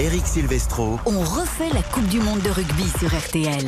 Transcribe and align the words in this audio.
Eric 0.00 0.26
Silvestro. 0.26 0.98
On 1.04 1.20
refait 1.20 1.68
la 1.74 1.82
Coupe 1.82 2.06
du 2.06 2.20
Monde 2.20 2.40
de 2.40 2.48
rugby 2.48 2.84
sur 2.98 3.14
RTL. 3.14 3.66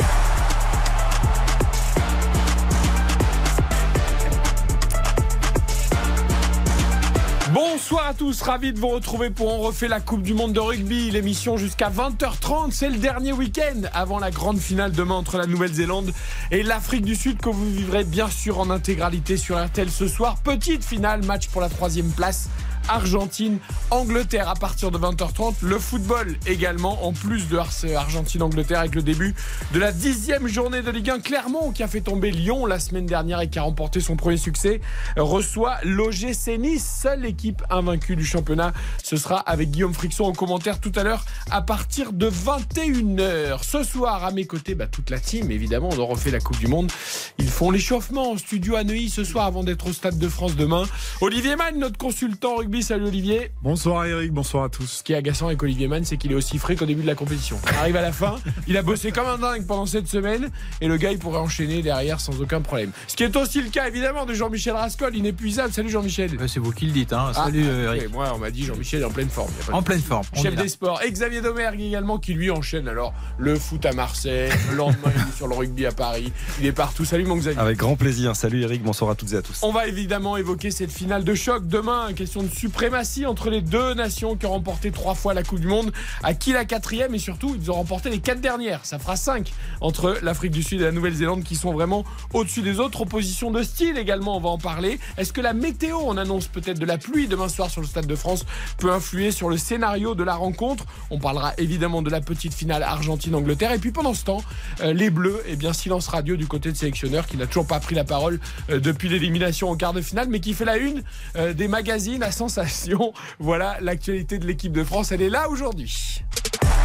Bonsoir 7.53 8.06
à 8.06 8.14
tous, 8.14 8.40
ravi 8.40 8.72
de 8.72 8.80
vous 8.80 8.88
retrouver 8.88 9.29
pour 9.29 9.48
On 9.48 9.58
refait 9.58 9.88
la 9.88 10.00
Coupe 10.00 10.22
du 10.22 10.32
Monde 10.32 10.54
de 10.54 10.60
rugby. 10.60 11.10
L'émission 11.10 11.58
jusqu'à 11.58 11.91
20h30, 11.91 12.71
c'est 12.71 12.89
le 12.89 12.96
dernier 12.96 13.35
week-end 13.35 13.83
avant 13.93 14.19
la 14.19 14.30
grande 14.30 14.59
finale 14.59 14.93
demain 14.93 15.17
entre 15.17 15.37
la 15.37 15.46
Nouvelle-Zélande 15.46 16.14
et 16.51 16.62
l'Afrique 16.62 17.05
du 17.05 17.14
Sud 17.14 17.43
que 17.43 17.51
vous 17.51 17.71
vivrez 17.71 18.05
bien 18.05 18.30
sûr 18.30 18.59
en 18.59 18.71
intégralité 18.71 19.37
sur 19.37 19.62
RTL 19.62 19.91
ce 19.91 20.09
soir. 20.09 20.37
Petite 20.43 20.83
finale, 20.83 21.27
match 21.27 21.49
pour 21.49 21.61
la 21.61 21.69
troisième 21.69 22.11
place 22.11 22.49
Argentine, 22.89 23.59
Angleterre 23.91 24.49
à 24.49 24.55
partir 24.55 24.91
de 24.91 24.99
20h30. 24.99 25.55
Le 25.62 25.79
football 25.79 26.37
également, 26.46 27.07
en 27.07 27.12
plus 27.12 27.49
de 27.49 27.57
Argentine-Angleterre 27.95 28.81
avec 28.81 28.95
le 28.95 29.03
début 29.03 29.35
de 29.73 29.79
la 29.79 29.93
dixième 29.93 30.49
journée 30.49 30.82
de 30.82 30.90
Ligue 30.90 31.11
1. 31.11 31.21
Clermont, 31.21 31.73
qui 31.73 31.82
a 31.82 31.89
fait 31.89 32.00
tomber 32.00 32.31
Lyon 32.31 32.67
la 32.67 32.78
semaine 32.78 33.06
dernière 33.06 33.41
et 33.41 33.48
qui 33.48 33.59
a 33.59 33.62
remporté 33.62 34.00
son 34.00 34.17
premier 34.17 34.37
succès, 34.37 34.81
reçoit 35.17 35.78
l'OGC 35.84 36.59
Nice, 36.59 37.00
seule 37.03 37.25
équipe 37.25 37.62
invaincue 37.70 38.17
du 38.17 38.25
championnat. 38.25 38.73
Ce 39.03 39.17
sera 39.17 39.39
avec 39.39 39.70
Guillaume 39.70 39.95
Frixon 39.95 40.25
en 40.25 40.33
commentaire 40.33 40.81
tout 40.81 40.92
à 40.97 41.03
l'heure 41.03 41.25
à 41.51 41.62
partir 41.62 42.12
de 42.12 42.28
21h. 42.28 43.62
Ce 43.62 43.83
soir, 43.83 44.25
à 44.25 44.31
mes 44.31 44.47
côtés, 44.47 44.75
bah, 44.75 44.87
toute 44.87 45.11
la 45.11 45.20
team, 45.20 45.51
évidemment, 45.51 45.91
on 45.92 46.01
a 46.01 46.05
refait 46.05 46.31
la 46.31 46.41
Coupe 46.41 46.59
du 46.59 46.67
Monde. 46.67 46.91
Ils 47.39 47.51
font 47.51 47.70
l'échauffement 47.70 48.33
en 48.33 48.39
studio 48.39 48.77
à 48.77 48.84
Neuilly 48.84 49.11
ce 49.11 49.25
soir 49.25 49.47
avant 49.47 49.64
d'être 49.64 49.87
au 49.87 49.92
Stade 49.92 50.19
de 50.19 50.28
France 50.28 50.56
demain. 50.56 50.84
Olivier 51.20 51.56
Mann, 51.56 51.78
notre 51.78 51.98
consultant 51.98 52.61
Salut 52.81 53.06
Olivier. 53.06 53.50
Bonsoir 53.61 54.06
Eric, 54.06 54.33
bonsoir 54.33 54.64
à 54.64 54.69
tous. 54.70 54.86
Ce 54.86 55.03
qui 55.03 55.12
est 55.12 55.17
agaçant 55.17 55.47
avec 55.48 55.62
Olivier 55.62 55.89
Mann, 55.89 56.05
c'est 56.05 56.17
qu'il 56.17 56.33
est 56.33 56.34
aussi 56.34 56.56
frais 56.56 56.75
qu'au 56.75 56.86
début 56.86 57.03
de 57.03 57.06
la 57.06 57.14
compétition. 57.14 57.58
Il 57.70 57.77
arrive 57.77 57.97
à 57.97 58.00
la 58.00 58.12
fin, 58.12 58.36
il 58.67 58.77
a 58.78 58.83
bossé 58.83 59.12
comme 59.12 59.27
un 59.27 59.36
dingue 59.36 59.67
pendant 59.67 59.84
cette 59.84 60.09
semaine 60.09 60.48
et 60.81 60.89
le 60.89 60.97
gars 60.97 61.11
il 61.11 61.19
pourrait 61.19 61.39
enchaîner 61.39 61.83
derrière 61.83 62.19
sans 62.20 62.41
aucun 62.41 62.62
problème. 62.62 62.93
Ce 63.09 63.17
qui 63.17 63.25
est 63.25 63.37
aussi 63.37 63.61
le 63.61 63.69
cas 63.69 63.89
évidemment 63.89 64.25
de 64.25 64.33
Jean-Michel 64.33 64.73
Rascol, 64.73 65.15
inépuisable. 65.15 65.73
Salut 65.73 65.91
Jean-Michel. 65.91 66.31
c'est 66.47 66.61
vous 66.61 66.73
qui 66.73 66.87
le 66.87 66.93
dites. 66.93 67.12
Hein. 67.12 67.27
Ah, 67.31 67.45
Salut 67.45 67.67
ah, 67.69 67.95
Eric. 67.95 68.11
moi 68.11 68.33
on 68.34 68.39
m'a 68.39 68.50
dit 68.50 68.65
Jean-Michel 68.65 69.03
est 69.03 69.05
en 69.05 69.11
pleine 69.11 69.28
forme. 69.28 69.50
En 69.73 69.83
pleine 69.83 70.00
forme. 70.00 70.25
Chef 70.34 70.55
des 70.55 70.69
sports. 70.69 71.03
Et 71.03 71.12
Xavier 71.12 71.43
Domergue 71.43 71.81
également 71.81 72.19
qui 72.19 72.33
lui 72.33 72.50
enchaîne 72.50 72.89
alors 72.89 73.12
le 73.39 73.56
foot 73.56 73.84
à 73.84 73.93
Marseille, 73.93 74.50
le 74.70 74.77
lendemain 74.77 75.12
il 75.15 75.20
est 75.20 75.37
sur 75.37 75.48
le 75.48 75.55
rugby 75.55 75.84
à 75.84 75.93
Paris. 75.93 76.33
Il 76.61 76.67
est 76.67 76.73
partout. 76.73 77.05
Salut 77.05 77.25
mon 77.25 77.37
Xavier. 77.37 77.61
Avec 77.61 77.77
grand 77.77 77.97
plaisir. 77.97 78.34
Salut 78.34 78.62
Eric, 78.62 78.83
bonsoir 78.83 79.11
à 79.11 79.15
toutes 79.15 79.33
et 79.33 79.37
à 79.37 79.43
tous. 79.43 79.61
On 79.62 79.73
va 79.73 79.87
évidemment 79.89 80.37
évoquer 80.37 80.70
cette 80.70 80.93
finale 80.93 81.25
de 81.25 81.34
choc 81.34 81.67
demain. 81.67 82.12
Question 82.15 82.43
de 82.43 82.48
suprématie 82.63 83.27
entre 83.27 83.51
les 83.51 83.61
deux 83.61 83.93
nations 83.95 84.37
qui 84.37 84.47
ont 84.47 84.53
remporté 84.53 84.93
trois 84.93 85.17
fois 85.17 85.35
la 85.35 85.43
Coupe 85.43 85.59
du 85.59 85.67
Monde. 85.67 85.91
À 86.23 86.33
qui 86.33 86.53
la 86.53 86.65
quatrième 86.65 87.13
et 87.13 87.19
surtout, 87.19 87.57
ils 87.61 87.73
ont 87.73 87.75
remporté 87.75 88.09
les 88.09 88.21
quatre 88.21 88.41
dernières. 88.41 88.85
Ça 88.85 89.01
fera 89.01 89.17
cinq 89.17 89.53
entre 89.81 90.17
l'Afrique 90.23 90.53
du 90.53 90.63
Sud 90.63 90.81
et 90.81 90.85
la 90.85 90.93
Nouvelle-Zélande 90.93 91.43
qui 91.43 91.57
sont 91.57 91.73
vraiment 91.73 92.05
au-dessus 92.33 92.63
des 92.63 92.79
autres. 92.79 93.01
Opposition 93.01 93.51
de 93.51 93.65
style 93.65 93.99
également, 93.99 94.37
on 94.37 94.41
va 94.41 94.51
en 94.51 94.59
parler. 94.59 95.01
Est-ce 95.17 95.33
que 95.33 95.41
la 95.41 95.55
météo, 95.55 95.97
on 96.05 96.17
annonce 96.17 96.47
peut-être 96.47 96.79
de 96.79 96.87
la 96.87 96.99
pluie 96.99 97.27
demain 97.27 97.49
soir 97.49 97.69
sur 97.69 97.81
le 97.81 97.87
Stade 97.89 98.07
de 98.07 98.15
France, 98.15 98.47
peut 98.79 98.93
influer 98.93 99.33
sur 99.33 99.49
le 99.49 99.57
scénario 99.57 100.15
de 100.15 100.23
la 100.23 100.37
rencontre? 100.37 100.85
On 101.11 101.19
parlera 101.19 101.55
évidemment 101.59 102.01
de 102.01 102.11
la 102.11 102.21
petite 102.21 102.55
finale 102.55 102.85
Argentine-Angleterre. 102.85 103.73
Et 103.73 103.79
puis 103.79 103.91
pendant 103.91 104.15
ce 104.15 104.23
temps, 104.23 104.45
euh, 104.83 104.93
les 104.93 105.11
Bleus, 105.11 105.43
eh 105.49 105.57
bien 105.57 105.73
silence 105.73 106.07
radio 106.07 106.37
du 106.37 106.47
côté 106.47 106.71
de 106.71 106.77
sélectionneur 106.77 107.27
qui 107.27 107.37
n'a 107.37 107.49
toujours 107.49 107.67
pas 107.67 107.81
pris 107.81 107.97
la 107.97 108.05
parole 108.05 108.39
euh, 108.71 108.79
depuis 108.79 109.09
l'élimination 109.09 109.69
en 109.69 109.75
quart 109.75 109.95
de 109.95 110.01
finale, 110.01 110.29
mais 110.31 110.39
qui 110.39 110.55
fait 110.55 110.65
la 110.65 110.77
une 110.77 111.03
euh, 111.35 111.55
des 111.55 111.67
magazines 111.67 112.23
à 112.23 112.31
sensation. 112.53 113.12
Voilà 113.39 113.78
l'actualité 113.81 114.39
de 114.39 114.47
l'équipe 114.47 114.72
de 114.72 114.84
France, 114.84 115.11
elle 115.12 115.22
est 115.22 115.31
là 115.31 115.48
aujourd'hui. 115.48 116.22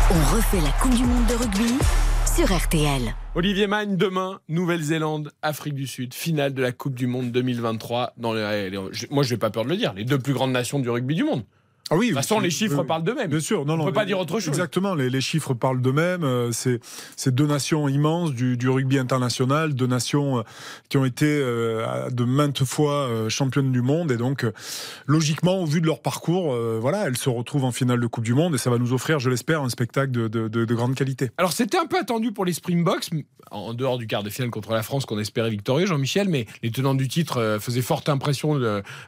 On 0.09 0.35
refait 0.35 0.61
la 0.61 0.71
Coupe 0.81 0.95
du 0.95 1.03
Monde 1.03 1.25
de 1.27 1.35
rugby 1.35 1.73
sur 2.25 2.55
RTL. 2.55 3.01
Olivier 3.35 3.67
Magne, 3.67 3.97
demain, 3.97 4.39
Nouvelle-Zélande, 4.47 5.31
Afrique 5.41 5.73
du 5.73 5.85
Sud, 5.85 6.13
finale 6.13 6.53
de 6.53 6.61
la 6.61 6.71
Coupe 6.71 6.95
du 6.95 7.07
Monde 7.07 7.31
2023. 7.31 8.13
Dans 8.15 8.33
moi, 9.11 9.23
je 9.23 9.33
n'ai 9.33 9.37
pas 9.37 9.49
peur 9.49 9.65
de 9.65 9.69
le 9.69 9.75
dire, 9.75 9.93
les 9.93 10.05
deux 10.05 10.19
plus 10.19 10.33
grandes 10.33 10.53
nations 10.53 10.79
du 10.79 10.89
rugby 10.89 11.15
du 11.15 11.23
monde. 11.23 11.43
Ah 11.89 11.95
oui, 11.95 12.07
de 12.07 12.13
toute 12.13 12.21
façon, 12.21 12.39
les 12.39 12.49
chiffres 12.49 12.83
parlent 12.83 13.03
d'eux-mêmes. 13.03 13.29
Bien 13.29 13.39
sûr, 13.39 13.65
non, 13.65 13.75
on 13.75 13.77
ne 13.77 13.85
peut 13.85 13.93
pas 13.93 14.05
dire 14.05 14.19
autre 14.19 14.39
chose. 14.39 14.49
Exactement, 14.49 14.93
les, 14.93 15.21
chiffres 15.21 15.53
parlent 15.53 15.81
d'eux-mêmes. 15.81 16.23
Euh, 16.23 16.51
c'est 16.51 17.33
deux 17.33 17.47
nations 17.47 17.87
immenses 17.87 18.33
du, 18.33 18.69
rugby 18.69 18.99
international, 18.99 19.73
deux 19.73 19.87
nations 19.87 20.39
euh, 20.39 20.41
qui 20.89 20.97
ont 20.97 21.05
été 21.05 21.25
euh, 21.25 22.09
de 22.09 22.23
maintes 22.25 22.63
fois 22.65 23.09
championnes 23.29 23.71
du 23.71 23.81
monde, 23.81 24.11
et 24.11 24.17
donc 24.17 24.45
logiquement, 25.05 25.61
au 25.61 25.65
vu 25.65 25.81
de 25.81 25.85
leur 25.85 26.01
parcours, 26.01 26.55
voilà, 26.79 27.07
elles 27.07 27.17
se 27.17 27.29
retrouvent 27.29 27.65
en 27.65 27.71
finale 27.71 27.99
de 27.99 28.07
Coupe 28.07 28.23
du 28.23 28.33
Monde, 28.33 28.55
et 28.55 28.57
ça 28.57 28.69
va 28.69 28.77
nous 28.77 28.93
offrir, 28.93 29.19
je 29.19 29.29
l'espère, 29.29 29.61
un 29.61 29.69
spectacle 29.69 30.11
de, 30.11 30.27
de, 30.27 30.75
grande 30.75 30.95
qualité. 30.95 31.31
Alors 31.37 31.53
c'était 31.53 31.77
un 31.77 31.85
peu 31.85 31.97
attendu 31.97 32.31
pour 32.31 32.45
les 32.45 32.53
Springboks, 32.53 33.09
en 33.51 33.73
dehors 33.73 33.97
du 33.97 34.07
quart 34.07 34.23
de 34.23 34.29
finale 34.29 34.51
contre 34.51 34.73
la 34.73 34.83
France 34.83 35.05
qu'on 35.05 35.19
espérait 35.19 35.49
victorieux, 35.49 35.85
Jean-Michel, 35.85 36.27
mais 36.27 36.45
les 36.63 36.71
tenants 36.71 36.95
du 36.95 37.07
titre 37.07 37.57
faisaient 37.61 37.81
forte 37.81 38.09
impression 38.09 38.59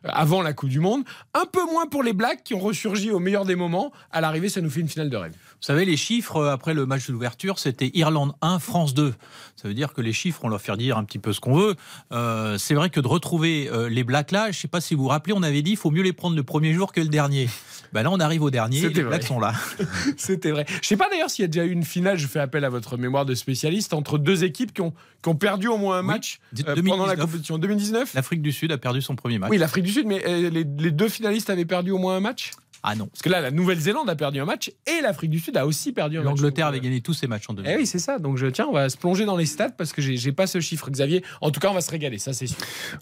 avant 0.03 0.41
la 0.41 0.53
Coupe 0.53 0.69
du 0.69 0.79
Monde. 0.79 1.03
Un 1.33 1.45
peu 1.45 1.63
moins 1.65 1.87
pour 1.87 2.03
les 2.03 2.13
Blacks 2.13 2.43
qui 2.43 2.53
ont 2.53 2.68
ressurgit 2.69 3.11
au 3.11 3.19
meilleur 3.19 3.45
des 3.45 3.55
moments. 3.55 3.91
À 4.11 4.21
l'arrivée, 4.21 4.49
ça 4.49 4.61
nous 4.61 4.69
fait 4.69 4.81
une 4.81 4.89
finale 4.89 5.09
de 5.09 5.17
rêve. 5.17 5.35
Vous 5.61 5.65
savez, 5.65 5.83
les 5.83 5.97
chiffres 5.97 6.37
euh, 6.37 6.53
après 6.53 6.73
le 6.73 6.85
match 6.85 7.07
de 7.07 7.11
l'ouverture, 7.11 7.59
c'était 7.59 7.91
Irlande 7.93 8.31
1, 8.41 8.59
France 8.59 8.93
2. 8.93 9.13
Ça 9.57 9.67
veut 9.67 9.73
dire 9.73 9.91
que 9.91 9.99
les 9.99 10.13
chiffres, 10.13 10.39
on 10.43 10.47
leur 10.47 10.61
fait 10.61 10.75
dire 10.77 10.97
un 10.97 11.03
petit 11.03 11.19
peu 11.19 11.33
ce 11.33 11.41
qu'on 11.41 11.53
veut. 11.53 11.75
Euh, 12.13 12.57
c'est 12.57 12.75
vrai 12.75 12.89
que 12.89 13.01
de 13.01 13.07
retrouver 13.07 13.69
euh, 13.69 13.89
les 13.89 14.05
Blacks 14.05 14.31
là, 14.31 14.45
je 14.45 14.47
ne 14.49 14.53
sais 14.53 14.67
pas 14.69 14.79
si 14.79 14.95
vous 14.95 15.03
vous 15.03 15.09
rappelez, 15.09 15.33
on 15.33 15.43
avait 15.43 15.61
dit 15.61 15.71
il 15.71 15.77
faut 15.77 15.91
mieux 15.91 16.01
les 16.01 16.13
prendre 16.13 16.37
le 16.37 16.43
premier 16.43 16.73
jour 16.73 16.93
que 16.93 17.01
le 17.01 17.09
dernier. 17.09 17.49
Ben 17.91 18.03
là, 18.03 18.11
on 18.11 18.21
arrive 18.21 18.41
au 18.43 18.51
dernier, 18.51 18.87
les 18.87 19.03
Blacks 19.03 19.23
sont 19.23 19.39
là. 19.39 19.53
C'était 20.17 20.51
vrai. 20.51 20.65
Je 20.69 20.77
ne 20.77 20.83
sais 20.83 20.97
pas 20.97 21.09
d'ailleurs 21.09 21.29
s'il 21.29 21.43
y 21.43 21.45
a 21.45 21.47
déjà 21.47 21.65
eu 21.65 21.71
une 21.71 21.83
finale, 21.83 22.17
je 22.17 22.27
fais 22.27 22.39
appel 22.39 22.63
à 22.63 22.69
votre 22.69 22.95
mémoire 22.95 23.25
de 23.25 23.35
spécialiste, 23.35 23.93
entre 23.93 24.17
deux 24.17 24.45
équipes 24.45 24.73
qui 24.73 24.81
ont, 24.81 24.93
qui 25.21 25.27
ont 25.27 25.35
perdu 25.35 25.67
au 25.67 25.77
moins 25.77 25.97
un 25.97 26.03
match 26.03 26.39
pendant 26.85 27.05
la 27.05 27.17
compétition. 27.17 27.57
2019 27.57 28.13
L'Afrique 28.13 28.41
du 28.41 28.53
Sud 28.53 28.71
a 28.71 28.77
perdu 28.77 29.01
son 29.01 29.17
premier 29.17 29.39
match. 29.39 29.49
Oui, 29.49 29.57
l'Afrique 29.57 29.83
du 29.83 29.91
Sud, 29.91 30.05
mais 30.07 30.23
les, 30.49 30.63
les 30.63 30.91
deux 30.91 31.09
finalistes 31.09 31.49
avaient 31.49 31.65
perdu 31.65 31.91
au 31.91 31.97
moins 31.97 32.15
un 32.15 32.21
match? 32.21 32.51
Ah 32.83 32.95
non. 32.95 33.07
Parce 33.07 33.21
que 33.21 33.29
là, 33.29 33.41
la 33.41 33.51
Nouvelle-Zélande 33.51 34.09
a 34.09 34.15
perdu 34.15 34.39
un 34.39 34.45
match 34.45 34.71
et 34.87 35.01
l'Afrique 35.01 35.29
du 35.29 35.39
Sud 35.39 35.57
a 35.57 35.65
aussi 35.65 35.91
perdu 35.91 36.17
un 36.17 36.21
match. 36.21 36.29
L'Angleterre 36.29 36.67
avait 36.67 36.79
gagné 36.79 37.01
tous 37.01 37.13
ses 37.13 37.27
matchs 37.27 37.49
en 37.49 37.53
2000. 37.53 37.71
Eh 37.71 37.77
oui, 37.77 37.85
c'est 37.85 37.99
ça. 37.99 38.19
Donc 38.19 38.37
je, 38.37 38.47
tiens, 38.47 38.67
on 38.69 38.73
va 38.73 38.89
se 38.89 38.97
plonger 38.97 39.25
dans 39.25 39.35
les 39.35 39.45
stats 39.45 39.69
parce 39.69 39.91
que 39.91 40.01
j'ai 40.01 40.31
pas 40.31 40.47
ce 40.47 40.59
chiffre, 40.59 40.89
Xavier. 40.89 41.23
En 41.41 41.51
tout 41.51 41.59
cas, 41.59 41.69
on 41.69 41.73
va 41.73 41.81
se 41.81 41.91
régaler, 41.91 42.17
ça 42.17 42.33
c'est 42.33 42.47
sûr. 42.47 42.57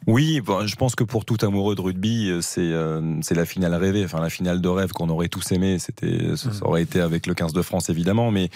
Oui, 0.07 0.41
je 0.65 0.75
pense 0.75 0.95
que 0.95 1.03
pour 1.03 1.25
tout 1.25 1.38
amoureux 1.41 1.75
de 1.75 1.81
rugby, 1.81 2.29
euh, 2.29 2.41
euh, 2.57 3.19
c'est 3.21 3.35
la 3.35 3.45
finale 3.45 3.75
rêvée, 3.75 4.03
enfin 4.03 4.21
la 4.21 4.29
finale 4.29 4.61
de 4.61 4.69
rêve 4.69 4.91
qu'on 4.91 5.09
aurait 5.09 5.27
tous 5.27 5.51
aimé. 5.51 5.77
C'était, 5.79 6.35
ça 6.35 6.49
mmh. 6.49 6.53
aurait 6.61 6.81
été 6.81 6.99
avec 6.99 7.27
le 7.27 7.33
15 7.33 7.53
de 7.53 7.61
France 7.61 7.89
évidemment, 7.89 8.31
mais 8.31 8.49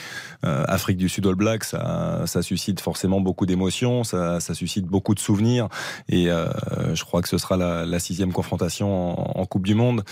euh, 0.46 0.64
Afrique 0.68 0.98
du 0.98 1.10
Sud 1.10 1.28
All 1.28 1.36
Black, 1.36 1.64
ça, 1.64 2.24
ça 2.26 2.42
suscite 2.42 2.80
forcément 2.80 3.22
beaucoup 3.22 3.46
d'émotions, 3.46 4.04
ça, 4.04 4.40
ça, 4.40 4.54
suscite 4.54 4.86
beaucoup 4.86 5.16
de 5.16 5.20
souvenirs 5.20 5.70
et 6.10 6.26
je 6.26 7.04
crois 7.04 7.22
que 7.22 7.30
ce 7.30 7.38
sera 7.38 7.58
la, 7.58 8.00
sixième 8.00 8.34
confrontation 8.34 9.40
en, 9.40 9.46
Coupe 9.46 9.66
du 9.66 9.76
Monde. 9.76 10.04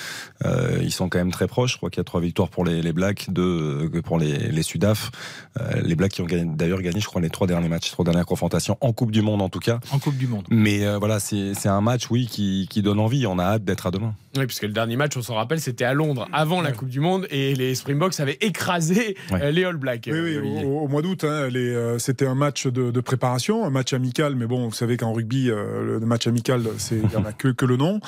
ils 0.82 0.92
sont 1.00 1.10
quand 1.10 1.20
même 1.20 1.32
très 1.32 1.48
proches 1.48 1.80
crois 1.80 1.90
qu'il 1.90 2.00
y 2.00 2.02
a 2.02 2.06
trois 2.06 2.22
victoires 2.22 2.50
pour 2.50 2.66
les, 2.66 2.82
les 2.82 2.94
Blacks, 2.94 3.28
deux 3.30 3.90
euh, 3.94 4.02
pour 4.02 4.20
les, 4.20 4.38
les 4.38 4.64
Sudaf. 4.64 5.12
Euh, 5.60 5.82
les 5.82 5.96
Blacks 5.96 6.12
qui 6.12 6.22
ont 6.22 6.28
d'ailleurs 6.28 6.82
gagné, 6.82 7.00
je 7.00 7.06
crois, 7.06 7.22
les 7.22 7.30
trois 7.30 7.48
derniers 7.48 7.70
matchs, 7.70 7.92
trois 7.92 8.06
dernières 8.06 8.26
confrontations 8.26 8.78
en 8.82 8.92
Coupe 8.94 9.12
du 9.12 9.22
Monde 9.22 9.42
en 9.42 9.50
tout 9.50 9.60
cas. 9.60 9.80
En 9.92 10.00
Coupe 10.00 10.18
du 10.18 10.28
Monde. 10.28 10.46
Mais 10.50 10.86
euh, 10.86 10.98
voilà, 10.98 11.20
c'est 11.20 11.68
un 11.68 11.82
match, 11.82 12.10
oui, 12.12 12.28
qui, 12.28 12.68
qui 12.70 12.82
donne 12.82 13.00
envie. 13.00 13.26
On 13.26 13.40
a 13.40 13.44
hâte 13.44 13.64
d'être 13.64 13.88
à 13.88 13.92
demain. 13.92 14.14
Oui, 14.38 14.46
puisque 14.46 14.64
le 14.64 14.74
dernier 14.74 14.96
match, 14.96 15.18
on 15.18 15.22
s'en 15.22 15.36
rappelle, 15.36 15.60
c'était 15.60 15.86
à 15.86 15.94
Londres 15.94 16.28
avant 16.34 16.62
la 16.62 16.72
Coupe 16.72 16.90
du 16.90 17.00
Monde 17.00 17.26
et 17.32 17.56
les 17.56 17.74
Springboks 17.76 18.20
avaient 18.20 18.38
écrasé 18.42 19.16
les 19.52 19.64
All 19.64 19.78
Blacks. 19.78 20.08
Oui, 20.12 20.20
oui 20.20 20.64
au, 20.66 20.88
mois 20.88 21.02
d'août, 21.02 21.24
hein, 21.24 21.50
c'était 21.98 22.28
un 22.28 22.36
match 22.36 22.68
de, 22.68 22.92
de, 22.92 23.02
préparation, 23.02 23.66
un 23.66 23.70
match 23.70 23.94
amical, 23.94 24.36
mais 24.36 24.46
bon, 24.46 24.68
vous 24.68 24.76
savez 24.76 24.98
qu'en 24.98 25.14
rugby, 25.14 25.46
le 25.46 26.00
match 26.02 26.28
amical, 26.28 26.64
il 26.92 27.08
n'y 27.08 27.16
en 27.16 27.26
a 27.26 27.34
que, 27.34 27.48
que 27.48 27.66
le 27.66 27.78
nom. 27.78 28.00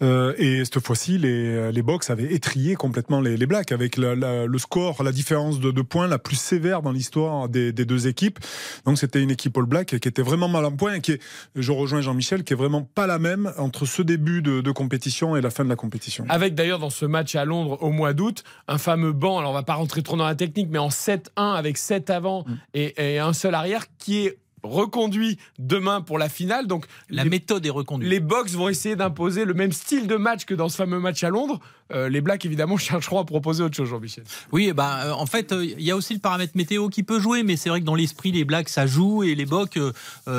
et 0.00 0.64
cette 0.64 0.80
fois-ci, 0.80 1.18
les, 1.18 1.70
les 1.70 1.82
Box 1.82 2.10
avaient 2.10 2.29
étrié 2.30 2.74
complètement 2.74 3.20
les, 3.20 3.46
Blacks 3.46 3.72
avec 3.72 3.96
le 3.96 4.58
score, 4.58 5.02
la 5.02 5.12
différence 5.12 5.60
de, 5.60 5.82
points 5.82 6.06
la 6.06 6.18
plus 6.18 6.36
sévère 6.36 6.82
dans 6.82 6.92
l'histoire 6.92 7.48
des, 7.48 7.72
deux 7.72 8.06
équipes. 8.06 8.38
Donc 8.84 8.98
c'était 8.98 9.22
une 9.22 9.30
équipe 9.30 9.56
All 9.56 9.64
Black 9.64 9.98
qui 9.98 10.08
était 10.08 10.22
vraiment 10.22 10.48
mal 10.48 10.64
en 10.64 10.72
point 10.72 10.94
et 10.94 11.00
qui 11.00 11.12
est, 11.12 11.22
je 11.54 11.72
rejoins 11.72 12.00
Jean-Michel, 12.00 12.44
qui 12.44 12.52
est 12.52 12.56
vraiment 12.56 12.82
pas 12.82 13.06
la 13.06 13.18
même 13.18 13.52
entre 13.58 13.86
ce 13.86 14.02
début 14.02 14.42
de, 14.42 14.70
compétition 14.70 15.36
et 15.36 15.40
la 15.40 15.50
fin 15.50 15.64
de 15.64 15.68
la 15.68 15.76
compétition. 15.76 16.24
Avec 16.28 16.54
d'ailleurs 16.54 16.78
dans 16.78 16.90
ce 16.90 17.04
match 17.04 17.34
à 17.34 17.44
Londres 17.44 17.78
au 17.80 17.90
mois 17.90 18.12
d'août, 18.12 18.44
un 18.68 18.78
fameux 18.78 19.12
banc, 19.12 19.38
alors 19.38 19.50
on 19.50 19.54
va 19.54 19.62
pas 19.62 19.74
rentrer 19.74 20.02
trop 20.02 20.16
dans 20.16 20.26
la 20.26 20.36
technique, 20.36 20.68
mais 20.70 20.78
en 20.78 20.88
7-1 20.88 21.28
avec 21.36 21.76
7 21.76 22.08
avant 22.10 22.44
mm. 22.44 22.54
et, 22.74 23.14
et 23.14 23.18
un 23.18 23.32
seul 23.32 23.54
arrière 23.54 23.86
qui 23.98 24.26
est 24.26 24.38
reconduit 24.62 25.38
demain 25.58 26.00
pour 26.00 26.18
la 26.18 26.28
finale. 26.28 26.66
Donc 26.66 26.86
la 27.08 27.24
méthode 27.24 27.64
est 27.66 27.70
reconduite. 27.70 28.10
Les 28.10 28.20
Box 28.20 28.52
vont 28.52 28.68
essayer 28.68 28.96
d'imposer 28.96 29.44
le 29.44 29.54
même 29.54 29.72
style 29.72 30.06
de 30.06 30.16
match 30.16 30.44
que 30.44 30.54
dans 30.54 30.68
ce 30.68 30.76
fameux 30.76 31.00
match 31.00 31.22
à 31.24 31.30
Londres. 31.30 31.60
Les 31.92 32.20
Blacks 32.20 32.44
évidemment 32.44 32.76
chercheront 32.78 33.20
à 33.20 33.24
proposer 33.24 33.62
autre 33.62 33.76
chose, 33.76 33.88
Jean-Michel. 33.88 34.24
Oui, 34.52 34.72
bah, 34.72 35.16
en 35.16 35.26
fait, 35.26 35.54
il 35.60 35.82
y 35.82 35.90
a 35.90 35.96
aussi 35.96 36.14
le 36.14 36.20
paramètre 36.20 36.52
météo 36.56 36.88
qui 36.88 37.02
peut 37.02 37.20
jouer, 37.20 37.42
mais 37.42 37.56
c'est 37.56 37.68
vrai 37.68 37.80
que 37.80 37.86
dans 37.86 37.94
l'esprit, 37.94 38.32
les 38.32 38.44
Blacks, 38.44 38.68
ça 38.68 38.86
joue 38.86 39.22
et 39.22 39.34
les 39.34 39.46
Bocs, 39.46 39.78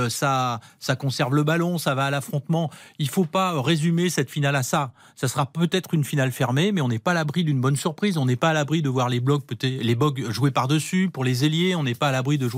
ça, 0.09 0.59
ça 0.80 0.95
conserve 0.95 1.36
le 1.36 1.44
ballon, 1.44 1.77
ça 1.77 1.95
va 1.95 2.06
à 2.06 2.12
l'affrontement. 2.12 2.69
Il 3.00 3.09
faut 3.09 3.25
pas 3.25 3.62
résumer 3.62 4.09
cette 4.09 4.30
finale 4.30 4.56
à 4.56 4.63
ça. 4.63 4.92
Ça 5.15 5.27
sera 5.27 5.45
peut-être 5.45 5.94
une 5.94 6.03
finale 6.03 6.31
fermée, 6.31 6.71
mais 6.71 6.81
on 6.81 6.88
n'est 6.88 7.00
pas 7.00 7.12
à 7.12 7.15
l'abri 7.15 7.44
d'une 7.44 7.62
bonne 7.62 7.75
surprise. 7.75 8.18
On 8.18 8.25
n'est 8.25 8.36
pas 8.36 8.50
à 8.50 8.53
l'abri 8.53 8.81
de 8.81 8.89
voir 8.89 9.09
les 9.09 9.19
blocs, 9.19 9.44
les 9.62 9.95
Bogs 9.95 10.30
jouer 10.31 10.51
par-dessus 10.51 11.09
pour 11.12 11.24
les 11.24 11.45
ailiers. 11.45 11.75
On 11.75 11.83
n'est 11.83 11.95
pas 11.95 12.09
à 12.09 12.12
l'abri 12.12 12.38
de 12.38 12.50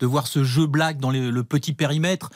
de 0.00 0.06
voir 0.06 0.26
ce 0.26 0.44
jeu 0.44 0.66
black 0.66 0.98
dans 0.98 1.10
le 1.10 1.44
petit 1.44 1.72
périmètre. 1.72 2.30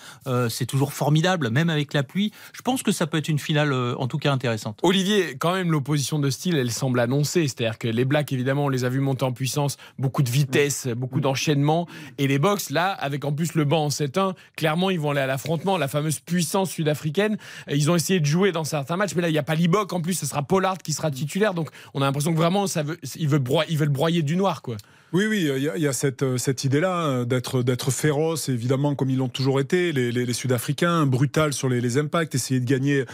c'est 0.49 0.67
toujours 0.67 0.93
formidable, 0.93 1.51
même 1.51 1.71
avec 1.71 1.95
la 1.95 2.03
pluie. 2.03 2.33
Je 2.53 2.63
pense 2.63 2.83
que 2.83 2.93
ça 2.93 3.07
peut 3.07 3.19
être 3.19 3.29
une 3.29 3.39
finale, 3.39 3.73
en 3.73 4.09
tout 4.09 4.19
cas, 4.19 4.33
intéressante. 4.33 4.79
Olivier, 4.83 5.37
quand 5.39 5.55
même, 5.55 5.71
l'opposition 5.73 5.98
de 5.99 6.31
style, 6.31 6.57
elle 6.57 6.71
semble 6.71 7.01
annoncée. 7.01 7.49
C'est-à-dire 7.49 7.79
que 7.79 7.89
les 7.89 8.05
Blacks, 8.05 8.33
évidemment, 8.33 8.67
on 8.67 8.69
les 8.69 8.85
a 8.85 8.89
vus 8.89 9.01
monter 9.01 9.25
en 9.25 9.33
puissance, 9.33 9.77
beaucoup 9.99 10.23
de 10.23 10.31
vitesse, 10.31 10.87
beaucoup 10.87 11.21
d'enchaînement. 11.21 11.87
Et 12.19 12.27
les 12.27 12.39
Box, 12.39 12.71
là, 12.71 12.91
avec 12.93 13.25
en 13.25 13.33
plus 13.33 13.55
le 13.55 13.65
banc 13.65 13.87
en 13.87 13.89
7-1, 13.89 14.35
clairement, 14.57 14.91
ils 14.91 15.01
vont 15.01 15.11
aller 15.11 15.21
à 15.21 15.27
l'affrontement. 15.27 15.77
La 15.77 15.89
fameuse 15.89 16.21
puissance 16.21 16.71
sud-africaine. 16.71 17.37
Ils 17.71 17.91
ont 17.91 17.97
essayé 17.97 18.21
de 18.21 18.27
jouer 18.27 18.53
dans 18.53 18.65
certains 18.65 18.97
matchs, 18.97 19.15
mais 19.15 19.23
là, 19.23 19.29
il 19.29 19.33
n'y 19.33 19.39
a 19.39 19.43
pas 19.43 19.55
Libok. 19.55 19.93
En 19.93 20.01
plus, 20.01 20.15
ce 20.15 20.27
sera 20.27 20.43
Pollard 20.43 20.79
qui 20.79 20.93
sera 20.93 21.11
titulaire. 21.11 21.55
Donc, 21.55 21.71
on 21.95 22.03
a 22.03 22.05
l'impression 22.05 22.33
que 22.33 22.39
vraiment, 22.39 22.67
ça 22.67 22.83
veut, 22.83 22.99
ils, 23.17 23.29
veulent 23.29 23.41
broyer, 23.41 23.71
ils 23.71 23.79
veulent 23.79 23.89
broyer 23.89 24.23
du 24.23 24.37
noir, 24.37 24.63
quoi. 24.63 24.77
Oui, 25.15 25.25
oui, 25.27 25.51
il 25.57 25.83
y 25.83 25.87
a, 25.87 25.93
cette, 25.95 26.23
euh, 26.23 26.37
cette 26.37 26.65
idée-là 26.65 26.95
hein, 26.95 27.25
d'être, 27.25 27.63
d'être 27.63 27.91
féroce, 27.91 28.51
évidemment, 28.51 28.95
comme 28.95 29.09
ils 29.09 29.17
l'ont 29.17 29.31
toujours 29.31 29.59
été, 29.59 29.91
les, 29.91 30.13
les, 30.13 30.33
Sud-Africains, 30.35 31.07
brutal 31.07 31.55
sur 31.55 31.71
les, 31.71 31.81
les, 31.81 31.97
impacts, 31.97 32.35
essayer 32.35 32.61
de 32.61 32.67
gagner 32.67 33.07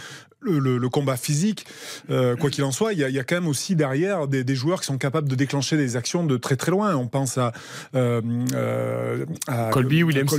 le, 0.45 0.89
combat 0.89 1.17
physique. 1.17 1.65
Euh, 2.09 2.35
quoi 2.35 2.49
qu'il 2.49 2.63
en 2.63 2.71
soit, 2.71 2.93
il 2.93 2.99
y, 2.99 3.19
a, 3.19 3.23
quand 3.23 3.35
même 3.35 3.47
aussi 3.47 3.75
derrière 3.75 4.27
des, 4.27 4.55
joueurs 4.55 4.79
qui 4.79 4.87
sont 4.87 4.97
capables 4.97 5.27
de 5.27 5.35
déclencher 5.35 5.77
des 5.77 5.95
actions 5.97 6.23
de 6.25 6.37
très 6.37 6.55
très 6.55 6.71
loin. 6.71 6.95
On 6.95 7.07
pense 7.07 7.37
à, 7.37 7.51
euh, 7.95 8.21
euh 8.53 9.25
Colby, 9.71 10.03
Williams, 10.03 10.37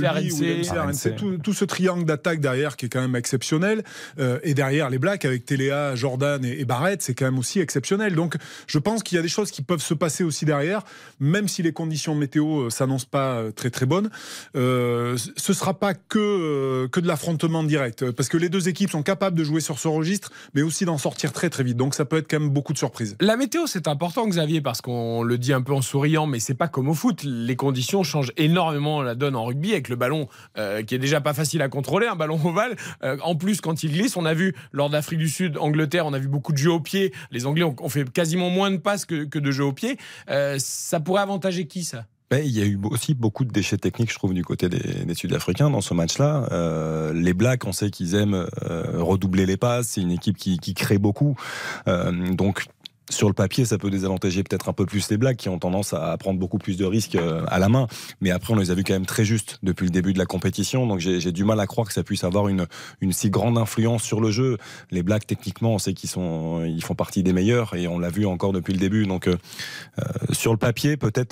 tout, 1.17 1.37
tout, 1.37 1.53
ce 1.53 1.65
triangle 1.65 2.05
d'attaque 2.05 2.39
derrière 2.39 2.75
qui 2.75 2.87
est 2.87 2.89
quand 2.89 3.01
même 3.01 3.15
exceptionnel. 3.15 3.83
Et 4.43 4.53
derrière 4.53 4.89
les 4.89 4.97
Blacks 4.97 5.25
avec 5.25 5.45
Téléa, 5.45 5.95
Jordan 5.95 6.43
et, 6.43 6.65
Barrett, 6.65 7.01
c'est 7.01 7.13
quand 7.13 7.25
même 7.25 7.39
aussi 7.39 7.59
exceptionnel. 7.59 8.15
Donc 8.15 8.35
je 8.67 8.79
pense 8.79 9.03
qu'il 9.03 9.15
y 9.15 9.19
a 9.19 9.21
des 9.21 9.27
choses 9.27 9.51
qui 9.51 9.61
peuvent 9.61 9.81
se 9.81 9.93
passer 9.93 10.23
aussi 10.23 10.45
derrière, 10.45 10.83
même 11.19 11.47
si 11.47 11.61
les 11.61 11.73
conditions 11.73 12.15
météo 12.15 12.69
s'annoncent 12.69 13.07
pas 13.09 13.43
très 13.55 13.69
très 13.69 13.85
bonnes. 13.85 14.09
ce 14.53 15.17
sera 15.37 15.73
pas 15.77 15.93
que, 15.93 16.87
que 16.87 16.99
de 16.99 17.07
l'affrontement 17.07 17.63
direct, 17.63 18.11
parce 18.11 18.29
que 18.29 18.37
les 18.37 18.49
deux 18.49 18.69
équipes 18.69 18.89
sont 18.89 19.03
capables 19.03 19.37
de 19.37 19.43
jouer 19.43 19.61
sur 19.61 19.79
ce 19.79 19.87
mais 20.53 20.61
aussi 20.61 20.85
d'en 20.85 20.97
sortir 20.97 21.33
très 21.33 21.49
très 21.49 21.63
vite. 21.63 21.77
Donc 21.77 21.95
ça 21.95 22.05
peut 22.05 22.17
être 22.17 22.29
quand 22.29 22.39
même 22.39 22.49
beaucoup 22.49 22.73
de 22.73 22.77
surprises. 22.77 23.15
La 23.19 23.37
météo, 23.37 23.67
c'est 23.67 23.87
important, 23.87 24.27
Xavier, 24.27 24.61
parce 24.61 24.81
qu'on 24.81 25.23
le 25.23 25.37
dit 25.37 25.53
un 25.53 25.61
peu 25.61 25.73
en 25.73 25.81
souriant, 25.81 26.27
mais 26.27 26.39
c'est 26.39 26.53
pas 26.53 26.67
comme 26.67 26.89
au 26.89 26.93
foot. 26.93 27.23
Les 27.23 27.55
conditions 27.55 28.03
changent 28.03 28.31
énormément 28.37 29.01
la 29.01 29.15
donne 29.15 29.35
en 29.35 29.45
rugby 29.45 29.71
avec 29.71 29.89
le 29.89 29.95
ballon 29.95 30.27
euh, 30.57 30.83
qui 30.83 30.95
est 30.95 30.99
déjà 30.99 31.21
pas 31.21 31.33
facile 31.33 31.61
à 31.61 31.69
contrôler, 31.69 32.07
un 32.07 32.15
ballon 32.15 32.39
ovale. 32.43 32.75
Euh, 33.03 33.17
en 33.23 33.35
plus, 33.35 33.61
quand 33.61 33.83
il 33.83 33.91
glisse, 33.91 34.17
on 34.17 34.25
a 34.25 34.33
vu 34.33 34.55
lors 34.71 34.89
d'Afrique 34.89 35.19
du 35.19 35.29
Sud, 35.29 35.57
Angleterre, 35.57 36.05
on 36.05 36.13
a 36.13 36.19
vu 36.19 36.27
beaucoup 36.27 36.51
de 36.51 36.57
jeux 36.57 36.71
au 36.71 36.79
pied. 36.79 37.13
Les 37.31 37.45
Anglais 37.45 37.63
ont, 37.63 37.89
fait 37.89 38.09
quasiment 38.09 38.49
moins 38.49 38.71
de 38.71 38.77
passes 38.77 39.05
que, 39.05 39.23
de 39.23 39.51
jeux 39.51 39.65
au 39.65 39.73
pied. 39.73 39.97
Euh, 40.29 40.57
ça 40.59 40.99
pourrait 40.99 41.21
avantager 41.21 41.67
qui 41.67 41.83
ça? 41.83 42.05
Il 42.31 42.51
y 42.51 42.61
a 42.61 42.65
eu 42.65 42.77
aussi 42.83 43.13
beaucoup 43.13 43.45
de 43.45 43.51
déchets 43.51 43.77
techniques, 43.77 44.11
je 44.11 44.15
trouve, 44.15 44.33
du 44.33 44.43
côté 44.43 44.67
des, 44.67 45.13
Sud-Africains 45.15 45.69
dans 45.69 45.81
ce 45.81 45.93
match-là. 45.93 46.47
Euh, 46.51 47.13
les 47.13 47.33
Blacks, 47.33 47.65
on 47.65 47.71
sait 47.71 47.89
qu'ils 47.89 48.15
aiment 48.15 48.47
euh, 48.63 49.01
redoubler 49.01 49.45
les 49.45 49.57
passes. 49.57 49.87
C'est 49.89 50.01
une 50.01 50.11
équipe 50.11 50.37
qui, 50.37 50.59
qui 50.59 50.73
crée 50.73 50.97
beaucoup. 50.97 51.35
Euh, 51.87 52.33
donc 52.33 52.65
sur 53.09 53.27
le 53.27 53.33
papier, 53.33 53.63
ça 53.63 53.77
peut 53.77 53.89
désavantager 53.89 54.43
peut-être 54.43 54.67
un 54.67 54.73
peu 54.73 54.85
plus 54.85 55.09
les 55.09 55.17
Blacks 55.17 55.37
qui 55.37 55.49
ont 55.49 55.59
tendance 55.59 55.93
à 55.93 56.15
prendre 56.17 56.39
beaucoup 56.39 56.57
plus 56.57 56.77
de 56.77 56.85
risques 56.85 57.15
euh, 57.15 57.45
à 57.47 57.57
la 57.57 57.69
main. 57.69 57.87
Mais 58.19 58.31
après, 58.31 58.53
on 58.53 58.57
les 58.57 58.69
a 58.69 58.75
vus 58.75 58.83
quand 58.83 58.93
même 58.93 59.05
très 59.05 59.23
justes 59.23 59.59
depuis 59.63 59.85
le 59.85 59.91
début 59.91 60.11
de 60.13 60.17
la 60.17 60.25
compétition. 60.25 60.85
Donc 60.87 60.99
j'ai 60.99 61.31
du 61.31 61.45
mal 61.45 61.59
à 61.59 61.67
croire 61.67 61.87
que 61.87 61.93
ça 61.93 62.03
puisse 62.03 62.23
avoir 62.23 62.49
une, 62.49 62.67
une 62.99 63.13
si 63.13 63.29
grande 63.29 63.57
influence 63.57 64.03
sur 64.03 64.19
le 64.19 64.29
jeu. 64.29 64.57
Les 64.91 65.03
Blacks, 65.03 65.25
techniquement, 65.25 65.73
on 65.73 65.79
sait 65.79 65.93
qu'ils 65.93 66.09
ils 66.09 66.83
font 66.83 66.95
partie 66.95 67.23
des 67.23 67.33
meilleurs 67.33 67.75
et 67.75 67.87
on 67.87 67.99
l'a 67.99 68.09
vu 68.09 68.25
encore 68.25 68.51
depuis 68.51 68.73
le 68.73 68.79
début. 68.79 69.05
Donc 69.05 69.27
euh, 69.27 69.37
euh 69.99 70.03
sur 70.33 70.51
le 70.51 70.57
papier, 70.57 70.97
peut-être 70.97 71.31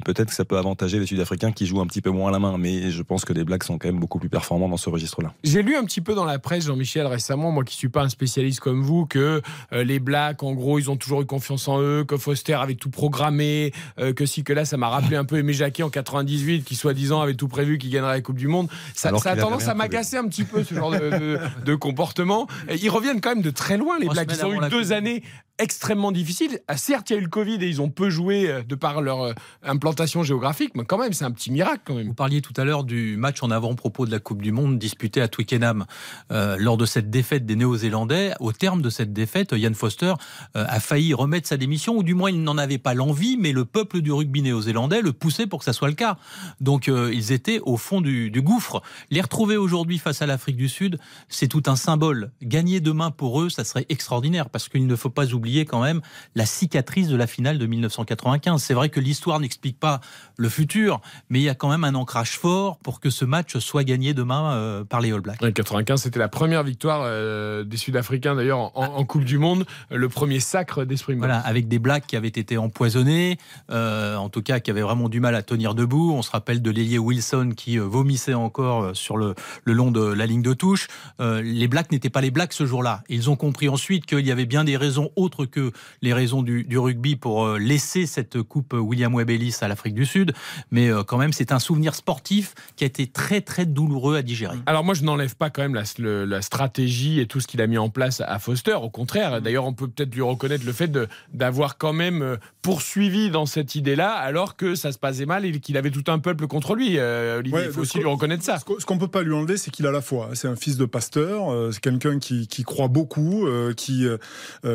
peut-être 0.00 0.28
que 0.28 0.34
ça 0.34 0.44
peut 0.44 0.58
avantager 0.58 1.00
les 1.00 1.06
Sud-Africains 1.06 1.52
qui 1.52 1.66
jouent 1.66 1.80
un 1.80 1.86
petit 1.86 2.00
peu 2.00 2.10
moins 2.10 2.28
à 2.28 2.32
la 2.32 2.38
main. 2.38 2.56
Mais 2.58 2.90
je 2.90 3.02
pense 3.02 3.24
que 3.24 3.32
les 3.32 3.44
Blacks 3.44 3.64
sont 3.64 3.78
quand 3.78 3.88
même 3.88 3.98
beaucoup 3.98 4.18
plus 4.18 4.28
performants 4.28 4.68
dans 4.68 4.76
ce 4.76 4.88
registre-là. 4.88 5.32
J'ai 5.42 5.62
lu 5.62 5.76
un 5.76 5.84
petit 5.84 6.00
peu 6.00 6.14
dans 6.14 6.24
la 6.24 6.38
presse, 6.38 6.66
Jean-Michel, 6.66 7.06
récemment, 7.06 7.50
moi 7.50 7.64
qui 7.64 7.76
suis 7.76 7.88
pas 7.88 8.02
un 8.02 8.08
spécialiste 8.08 8.60
comme 8.60 8.82
vous, 8.82 9.06
que 9.06 9.42
les 9.72 9.98
Blacks, 9.98 10.42
en 10.42 10.52
gros, 10.52 10.78
ils 10.78 10.90
ont 10.90 10.96
toujours 10.96 11.07
eu 11.16 11.26
confiance 11.26 11.68
en 11.68 11.80
eux, 11.80 12.04
que 12.04 12.16
Foster 12.16 12.54
avait 12.54 12.74
tout 12.74 12.90
programmé, 12.90 13.72
euh, 13.98 14.12
que 14.12 14.26
si, 14.26 14.44
que 14.44 14.52
là, 14.52 14.64
ça 14.64 14.76
m'a 14.76 14.88
rappelé 14.88 15.16
un 15.16 15.24
peu 15.24 15.38
Aimé 15.38 15.52
Jacquet 15.52 15.82
en 15.82 15.90
98, 15.90 16.64
qui 16.64 16.74
soi-disant 16.74 17.20
avait 17.20 17.34
tout 17.34 17.48
prévu, 17.48 17.78
qu'il 17.78 17.90
gagnerait 17.90 18.14
la 18.14 18.20
Coupe 18.20 18.38
du 18.38 18.48
Monde. 18.48 18.68
Ça, 18.94 19.10
a 19.10 19.36
tendance 19.36 19.68
à 19.68 19.74
m'agacer 19.74 20.16
un 20.16 20.28
petit 20.28 20.44
peu, 20.44 20.64
ce 20.64 20.74
genre 20.74 20.90
de, 20.90 21.74
comportement. 21.74 22.46
ils 22.80 22.90
reviennent 22.90 23.20
quand 23.20 23.30
même 23.30 23.42
de 23.42 23.50
très 23.50 23.76
loin, 23.76 23.98
les 23.98 24.08
Blacks. 24.08 24.30
Ils 24.32 24.44
ont 24.44 24.52
eu 24.52 24.68
deux 24.68 24.92
années 24.92 25.22
extrêmement 25.58 26.12
difficile. 26.12 26.60
Ah, 26.68 26.76
certes, 26.76 27.10
il 27.10 27.14
y 27.14 27.16
a 27.16 27.18
eu 27.18 27.24
le 27.24 27.28
Covid 27.28 27.54
et 27.54 27.68
ils 27.68 27.82
ont 27.82 27.90
peu 27.90 28.10
joué 28.10 28.48
euh, 28.48 28.62
de 28.62 28.74
par 28.74 29.02
leur 29.02 29.22
euh, 29.22 29.32
implantation 29.62 30.22
géographique, 30.22 30.72
mais 30.74 30.84
quand 30.84 30.98
même, 30.98 31.12
c'est 31.12 31.24
un 31.24 31.30
petit 31.30 31.50
miracle 31.50 31.82
quand 31.84 31.94
même. 31.94 32.06
Vous 32.06 32.14
parliez 32.14 32.40
tout 32.40 32.54
à 32.56 32.64
l'heure 32.64 32.84
du 32.84 33.16
match 33.16 33.42
en 33.42 33.50
avant-propos 33.50 34.06
de 34.06 34.10
la 34.10 34.20
Coupe 34.20 34.42
du 34.42 34.52
Monde 34.52 34.78
disputé 34.78 35.20
à 35.20 35.28
Twickenham. 35.28 35.84
Euh, 36.30 36.56
lors 36.58 36.76
de 36.76 36.86
cette 36.86 37.10
défaite 37.10 37.44
des 37.44 37.56
Néo-Zélandais, 37.56 38.34
au 38.40 38.52
terme 38.52 38.82
de 38.82 38.90
cette 38.90 39.12
défaite, 39.12 39.52
Ian 39.52 39.74
Foster 39.74 40.14
a 40.54 40.80
failli 40.80 41.14
remettre 41.14 41.48
sa 41.48 41.56
démission, 41.56 41.96
ou 41.96 42.02
du 42.02 42.14
moins 42.14 42.30
il 42.30 42.42
n'en 42.42 42.58
avait 42.58 42.78
pas 42.78 42.94
l'envie, 42.94 43.36
mais 43.36 43.52
le 43.52 43.64
peuple 43.64 44.00
du 44.00 44.12
rugby 44.12 44.42
néo-zélandais 44.42 45.02
le 45.02 45.12
poussait 45.12 45.46
pour 45.46 45.60
que 45.60 45.64
ça 45.64 45.72
soit 45.72 45.88
le 45.88 45.94
cas. 45.94 46.16
Donc 46.60 46.88
ils 46.88 47.32
étaient 47.32 47.60
au 47.60 47.76
fond 47.76 48.00
du, 48.00 48.30
du 48.30 48.42
gouffre. 48.42 48.82
Les 49.10 49.20
retrouver 49.20 49.56
aujourd'hui 49.56 49.98
face 49.98 50.22
à 50.22 50.26
l'Afrique 50.26 50.56
du 50.56 50.68
Sud, 50.68 50.98
c'est 51.28 51.48
tout 51.48 51.62
un 51.66 51.76
symbole. 51.76 52.30
Gagner 52.42 52.80
demain 52.80 53.10
pour 53.10 53.40
eux, 53.40 53.50
ça 53.50 53.64
serait 53.64 53.86
extraordinaire, 53.88 54.50
parce 54.50 54.68
qu'il 54.68 54.86
ne 54.86 54.96
faut 54.96 55.10
pas 55.10 55.32
oublier 55.32 55.47
quand 55.64 55.82
même 55.82 56.00
la 56.34 56.46
cicatrice 56.46 57.08
de 57.08 57.16
la 57.16 57.26
finale 57.26 57.58
de 57.58 57.66
1995. 57.66 58.62
C'est 58.62 58.74
vrai 58.74 58.88
que 58.88 59.00
l'histoire 59.00 59.40
n'explique 59.40 59.78
pas 59.78 60.00
le 60.36 60.48
futur, 60.48 61.00
mais 61.30 61.40
il 61.40 61.42
y 61.42 61.48
a 61.48 61.54
quand 61.54 61.68
même 61.68 61.84
un 61.84 61.94
ancrage 61.94 62.38
fort 62.38 62.78
pour 62.78 63.00
que 63.00 63.10
ce 63.10 63.24
match 63.24 63.58
soit 63.58 63.84
gagné 63.84 64.14
demain 64.14 64.52
euh, 64.52 64.84
par 64.84 65.00
les 65.00 65.12
All 65.12 65.20
Blacks. 65.20 65.38
95, 65.52 66.02
c'était 66.02 66.18
la 66.18 66.28
première 66.28 66.62
victoire 66.62 67.02
euh, 67.04 67.64
des 67.64 67.76
Sud-Africains 67.76 68.34
d'ailleurs 68.34 68.76
en, 68.76 69.04
Coupe 69.04 69.24
du 69.24 69.38
Monde, 69.38 69.64
le 69.90 70.08
premier 70.08 70.38
sacre 70.38 70.84
d'esprit. 70.84 71.14
Voilà, 71.14 71.38
avec 71.38 71.66
des 71.66 71.78
Blacks 71.78 72.06
qui 72.06 72.16
avaient 72.16 72.28
été 72.28 72.58
empoisonnés, 72.58 73.38
euh, 73.70 74.16
en 74.16 74.28
tout 74.28 74.42
cas 74.42 74.60
qui 74.60 74.70
avaient 74.70 74.82
vraiment 74.82 75.08
du 75.08 75.20
mal 75.20 75.34
à 75.34 75.42
tenir 75.42 75.74
debout. 75.74 76.12
On 76.12 76.22
se 76.22 76.30
rappelle 76.30 76.60
de 76.60 76.70
l'ailier 76.70 76.98
Wilson 76.98 77.52
qui 77.56 77.78
vomissait 77.78 78.34
encore 78.34 78.94
sur 78.94 79.16
le, 79.16 79.34
le, 79.64 79.72
long 79.72 79.90
de 79.90 80.02
la 80.02 80.26
ligne 80.26 80.42
de 80.42 80.52
touche. 80.52 80.88
les 81.18 81.68
Blacks 81.68 81.90
n'étaient 81.90 82.10
pas 82.10 82.20
les 82.20 82.30
Blacks 82.30 82.52
ce 82.52 82.66
jour-là. 82.66 83.02
Ils 83.08 83.30
ont 83.30 83.36
compris 83.36 83.68
ensuite 83.68 84.06
qu'il 84.06 84.26
y 84.26 84.30
avait 84.30 84.46
bien 84.46 84.64
des 84.64 84.76
raisons 84.76 85.10
autres 85.16 85.37
que 85.46 85.72
les 86.02 86.12
raisons 86.12 86.42
du, 86.42 86.78
rugby 86.78 87.16
pour 87.16 87.44
euh, 87.44 87.58
laisser 87.58 88.06
cette 88.06 88.42
coupe 88.42 88.72
William 88.72 89.14
Webb 89.14 89.30
Ellis 89.30 89.56
à 89.60 89.68
l'Afrique 89.68 89.94
du 89.94 90.06
Sud. 90.06 90.32
Mais 90.70 90.88
euh, 90.88 91.02
quand 91.02 91.18
même, 91.18 91.32
c'est 91.32 91.52
un 91.52 91.58
souvenir 91.58 91.94
sportif 91.94 92.54
qui 92.76 92.84
a 92.84 92.86
été 92.86 93.06
très 93.06 93.40
très 93.40 93.66
douloureux 93.66 94.16
à 94.16 94.22
digérer. 94.22 94.56
Alors 94.66 94.84
moi, 94.84 94.94
je 94.94 95.02
n'enlève 95.02 95.36
pas 95.36 95.50
quand 95.50 95.62
même 95.62 95.74
la, 95.74 96.42
stratégie 96.42 97.20
et 97.20 97.26
tout 97.26 97.40
ce 97.40 97.46
qu'il 97.46 97.60
a 97.60 97.66
mis 97.66 97.78
en 97.78 97.88
place 97.88 98.20
à 98.20 98.38
Foster. 98.38 98.74
Au 98.74 98.90
contraire, 98.90 99.42
d'ailleurs, 99.42 99.64
on 99.64 99.72
peut 99.72 99.88
peut-être 99.88 100.14
lui 100.14 100.22
reconnaître 100.22 100.64
le 100.64 100.72
fait 100.72 100.90
d'avoir 101.32 101.78
quand 101.78 101.92
même 101.92 102.22
euh, 102.22 102.36
poursuivi 102.62 103.30
dans 103.30 103.46
cette 103.46 103.74
idée-là, 103.74 104.12
alors 104.12 104.56
que 104.56 104.74
ça 104.74 104.92
se 104.92 104.98
passait 104.98 105.26
mal 105.26 105.44
et 105.44 105.58
qu'il 105.60 105.76
avait 105.76 105.90
tout 105.90 106.04
un 106.08 106.18
peuple 106.18 106.46
contre 106.46 106.74
lui. 106.74 106.98
Olivier, 106.98 107.64
il 107.66 107.72
faut 107.72 107.82
aussi 107.82 107.98
lui 107.98 108.06
reconnaître 108.06 108.44
ça. 108.44 108.58
Ce 108.58 108.84
qu'on 108.84 108.98
peut 108.98 109.08
pas 109.08 109.22
lui 109.22 109.32
enlever, 109.32 109.56
c'est 109.56 109.70
qu'il 109.70 109.86
a 109.86 109.90
la 109.90 110.00
foi. 110.00 110.30
C'est 110.34 110.48
un 110.48 110.56
fils 110.56 110.76
de 110.76 110.84
pasteur, 110.84 111.72
c'est 111.72 111.80
quelqu'un 111.80 112.18
qui, 112.18 112.46
croit 112.64 112.88
beaucoup, 112.88 113.46
qui 113.76 114.06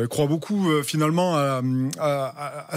croit 0.08 0.26
beaucoup 0.26 0.53
euh, 0.70 0.82
finalement 0.82 1.36
à, 1.36 1.62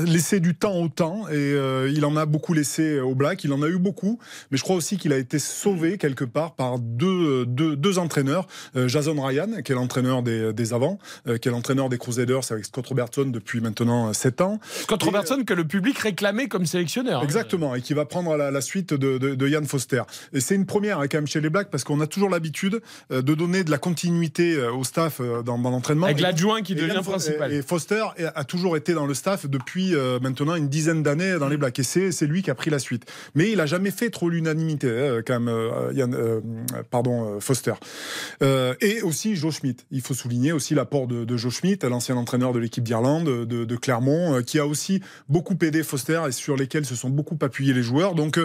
laisser 0.05 0.39
du 0.39 0.55
temps 0.55 0.75
au 0.75 0.89
temps 0.89 1.27
et 1.27 1.34
euh, 1.36 1.91
il 1.93 2.05
en 2.05 2.15
a 2.15 2.25
beaucoup 2.25 2.53
laissé 2.53 3.00
au 3.00 3.15
Black. 3.15 3.43
Il 3.43 3.53
en 3.53 3.62
a 3.62 3.67
eu 3.67 3.77
beaucoup, 3.77 4.19
mais 4.51 4.57
je 4.57 4.63
crois 4.63 4.75
aussi 4.75 4.98
qu'il 4.98 5.13
a 5.13 5.17
été 5.17 5.39
sauvé 5.39 5.98
quelque 5.98 6.24
part 6.24 6.55
par 6.55 6.79
deux, 6.79 7.46
deux, 7.46 8.00
entraîneurs. 8.00 8.48
Euh, 8.75 8.88
Jason 8.88 9.19
Ryan, 9.22 9.62
qui 9.63 9.72
est 9.72 9.75
l'entraîneur 9.75 10.24
des, 10.24 10.53
des 10.53 10.74
avants, 10.74 11.00
qui 11.25 11.48
est 11.48 11.51
l'entraîneur 11.51 11.89
des 11.89 11.98
Crusaders 11.98 12.51
avec 12.51 12.65
Scott 12.65 12.88
Robertson 12.88 13.25
depuis 13.25 13.62
maintenant 13.62 14.13
7 14.13 14.41
ans. 14.41 14.60
Scott 14.84 15.03
Robertson 15.03 15.43
que 15.46 15.53
le 15.53 15.65
public 15.65 15.98
réclamait 16.00 16.48
comme 16.48 16.65
sélectionneur. 16.65 17.22
Hein. 17.22 17.24
Exactement, 17.24 17.75
et 17.75 17.81
qui 17.81 17.93
va 17.93 18.05
prendre 18.05 18.36
la, 18.36 18.62
suite 18.62 18.93
de, 18.93 19.17
de, 19.17 19.48
Ian 19.48 19.63
Foster. 19.63 20.03
Et 20.34 20.41
c'est 20.41 20.55
une 20.55 20.65
première 20.65 21.00
hein, 21.00 21.07
quand 21.10 21.17
même 21.17 21.27
chez 21.27 21.41
les 21.41 21.50
Blacks 21.50 21.69
parce 21.69 21.84
qu'on 21.84 22.01
a 22.01 22.07
toujours 22.07 22.29
l'habitude 22.29 22.81
de 23.10 23.22
donner 23.22 23.63
de 23.63 23.72
la 23.72 23.77
continuité 23.77 24.57
au 24.62 24.84
staff 24.84 25.22
dans, 25.22 25.57
dans 25.57 25.69
l'entraînement. 25.69 26.05
Avec 26.05 26.19
l'adjoint 26.19 26.62
qui 26.62 26.75
devient 26.75 27.01
principal. 27.03 27.53
Foster 27.67 28.05
a 28.33 28.43
toujours 28.45 28.77
été 28.77 28.93
dans 28.93 29.05
le 29.05 29.13
staff 29.13 29.45
depuis 29.45 29.93
euh, 29.93 30.19
maintenant 30.21 30.55
une 30.55 30.69
dizaine 30.69 31.03
d'années 31.03 31.38
dans 31.38 31.50
les 31.50 31.57
Blacks. 31.57 31.79
Et 31.79 31.83
c'est 31.83 32.25
lui 32.25 32.41
qui 32.41 32.50
a 32.50 32.55
pris 32.55 32.69
la 32.69 32.79
suite. 32.79 33.05
Mais 33.36 33.51
il 33.51 33.59
a 33.59 33.65
jamais 33.65 33.91
fait 33.91 34.09
trop 34.09 34.29
l'unanimité, 34.29 34.89
hein, 34.89 35.21
quand 35.25 35.39
même, 35.39 35.50
euh, 35.50 36.39
pardon, 36.89 37.39
Foster. 37.41 37.74
et 38.41 39.01
aussi 39.01 39.36
Joe 39.36 39.53
Schmidt. 39.53 39.83
Il 39.91 40.01
faut 40.01 40.13
souligner 40.13 40.53
aussi 40.53 40.75
l'apport 40.75 41.07
de, 41.07 41.25
de, 41.25 41.38
Joe 41.38 41.53
Schmidt, 41.53 41.86
l'ancien 41.88 42.15
entraîneur 42.15 42.53
de 42.53 42.59
l'équipe 42.59 42.83
d'Irlande, 42.83 43.25
de, 43.25 43.65
de, 43.65 43.75
Clermont, 43.75 44.41
qui 44.43 44.59
a 44.59 44.65
aussi 44.65 45.01
beaucoup 45.27 45.57
aidé 45.62 45.83
Foster 45.83 46.21
et 46.27 46.31
sur 46.31 46.55
lesquels 46.55 46.86
se 46.86 46.95
sont 46.95 47.09
beaucoup 47.09 47.38
appuyés 47.41 47.74
les 47.74 47.83
joueurs. 47.83 48.15
Donc 48.15 48.39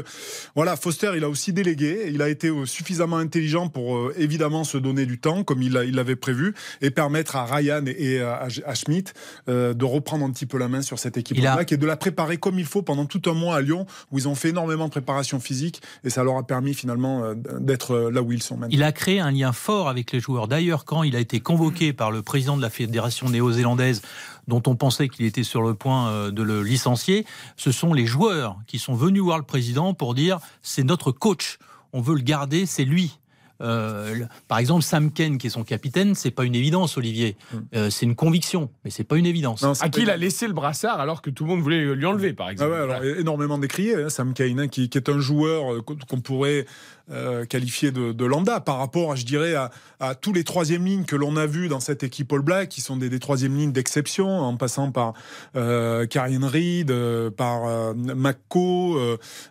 voilà, 0.57 0.77
Foster, 0.77 1.13
il 1.17 1.23
a 1.23 1.29
aussi 1.29 1.53
délégué. 1.53 2.09
Il 2.09 2.23
a 2.23 2.29
été 2.29 2.51
suffisamment 2.67 3.19
intelligent 3.19 3.69
pour 3.69 4.11
évidemment 4.17 4.65
se 4.65 4.79
donner 4.79 5.07
du 5.07 5.19
temps, 5.19 5.45
comme 5.45 5.63
il 5.63 5.73
l'avait 5.73 6.17
prévu, 6.17 6.55
et 6.81 6.91
permettre 6.91 7.37
à 7.37 7.47
Ryan 7.47 7.85
et, 7.87 8.21
à, 8.21 8.49
à 8.67 8.75
Schmidt 8.75 9.12
de 9.47 9.85
reprendre 9.85 10.25
un 10.25 10.31
petit 10.31 10.47
peu 10.47 10.59
la 10.59 10.69
main 10.69 10.83
sur 10.83 10.99
cette 10.99 11.17
équipe 11.17 11.37
là 11.39 11.59
et 11.73 11.77
de 11.77 11.87
la 11.87 11.97
préparer 11.97 12.37
comme 12.37 12.59
il 12.59 12.67
faut 12.67 12.83
pendant 12.83 13.07
tout 13.07 13.23
un 13.31 13.35
mois 13.35 13.57
à 13.57 13.61
Lyon 13.63 13.87
où 14.11 14.19
ils 14.19 14.29
ont 14.29 14.35
fait 14.35 14.51
énormément 14.51 14.87
de 14.87 14.91
préparation 14.91 15.41
physique 15.41 15.81
et 16.05 16.11
ça 16.11 16.23
leur 16.23 16.37
a 16.37 16.47
permis 16.47 16.75
finalement 16.75 17.25
euh, 17.25 17.35
d'être 17.35 17.93
euh, 17.93 18.11
là 18.11 18.23
où 18.23 18.31
ils 18.33 18.43
sont 18.43 18.57
maintenant. 18.57 18.75
Il 18.75 18.83
a 18.83 18.93
créé 18.93 19.21
un 19.21 19.31
lien 19.31 19.53
fort 19.53 19.89
avec 19.89 20.13
les 20.13 20.21
joueurs. 20.21 20.49
D'ailleurs, 20.49 20.85
quand 20.85 21.03
il 21.03 21.17
a 21.17 21.21
été 21.21 21.41
convoqué 21.41 21.93
par 21.93 22.11
le 22.11 22.23
président 22.23 22.57
de 22.57 22.63
la 22.63 22.71
fédération 22.71 23.29
néo-zélandaise 23.29 24.03
dont 24.49 24.63
on 24.67 24.77
pensait 24.77 25.09
qu'il 25.09 25.25
était 25.25 25.45
sur 25.45 25.63
le 25.63 25.75
point 25.75 26.11
euh, 26.11 26.31
de 26.31 26.43
le 26.43 26.63
licencier, 26.63 27.25
ce 27.57 27.73
sont 27.73 27.95
les 27.95 28.07
joueurs 28.07 28.59
qui 28.67 28.79
sont 28.79 28.95
venus 28.95 29.23
voir 29.23 29.39
le 29.39 29.45
président 29.45 29.95
pour 29.95 30.15
dire 30.15 30.39
c'est 30.63 30.85
notre 30.85 31.11
coach, 31.11 31.59
on 31.93 32.03
veut 32.03 32.15
le 32.15 32.23
garder, 32.23 32.67
c'est 32.67 32.85
lui. 32.85 33.19
Euh, 33.61 34.25
par 34.49 34.59
exemple, 34.59 34.83
Sam 34.83 35.13
Ken, 35.13 35.39
qui 35.39 35.47
est 35.47 35.51
son 35.51 35.65
capitaine, 35.65 36.15
c'est 36.15 36.31
pas 36.31 36.45
une 36.45 36.55
évidence, 36.55 36.97
Olivier. 36.97 37.37
Hmm. 37.53 37.59
Euh, 37.75 37.91
c'est 37.91 38.07
une 38.07 38.17
conviction, 38.17 38.71
mais 38.85 38.91
c'est 38.91 39.05
pas 39.05 39.17
une 39.17 39.27
évidence. 39.27 39.63
à 39.63 39.89
qui 39.89 40.03
il 40.03 40.11
a 40.11 40.17
laissé 40.17 40.47
le 40.47 40.53
brassard 40.53 41.01
alors 41.01 41.23
que 41.23 41.31
tout 41.31 41.45
le 41.45 41.51
monde 41.51 41.61
voulait 41.61 41.95
lui 41.95 42.07
enlever, 42.07 42.33
par 42.33 42.51
exemple. 42.51 42.75
Ah 42.75 43.01
ouais, 43.01 43.21
énormément 43.21 43.59
décrié, 43.59 43.95
hein, 43.95 44.09
Sam 44.09 44.35
Kane, 44.35 44.61
hein, 44.61 44.69
qui, 44.69 44.89
qui, 44.89 44.99
est 44.99 45.09
un 45.09 45.21
joueur 45.21 45.75
euh, 45.75 45.81
qu'on 45.83 46.21
pourrait 46.21 46.67
euh, 47.13 47.45
qualifié 47.45 47.91
de, 47.91 48.25
lambda 48.25 48.61
par 48.61 48.79
rapport, 48.79 49.17
je 49.17 49.27
dirais, 49.27 49.55
à, 49.55 50.15
tous 50.15 50.33
les 50.33 50.45
troisièmes 50.45 50.85
lignes 50.85 51.05
que 51.05 51.15
l'on 51.15 51.37
a 51.37 51.47
vus 51.47 51.69
dans 51.69 51.79
cette 51.79 52.03
équipe 52.03 52.33
All 52.33 52.41
Black, 52.41 52.69
qui 52.69 52.81
sont 52.81 52.97
des, 52.97 53.19
troisièmes 53.19 53.57
lignes 53.57 53.73
d'exception, 53.73 54.41
en 54.41 54.57
passant 54.57 54.91
par 54.91 55.13
euh, 55.55 56.07
Karine 56.07 56.45
Reed, 56.45 56.91
euh, 56.91 57.31
par 57.31 57.67
euh, 57.67 57.95
McCo, 57.95 58.99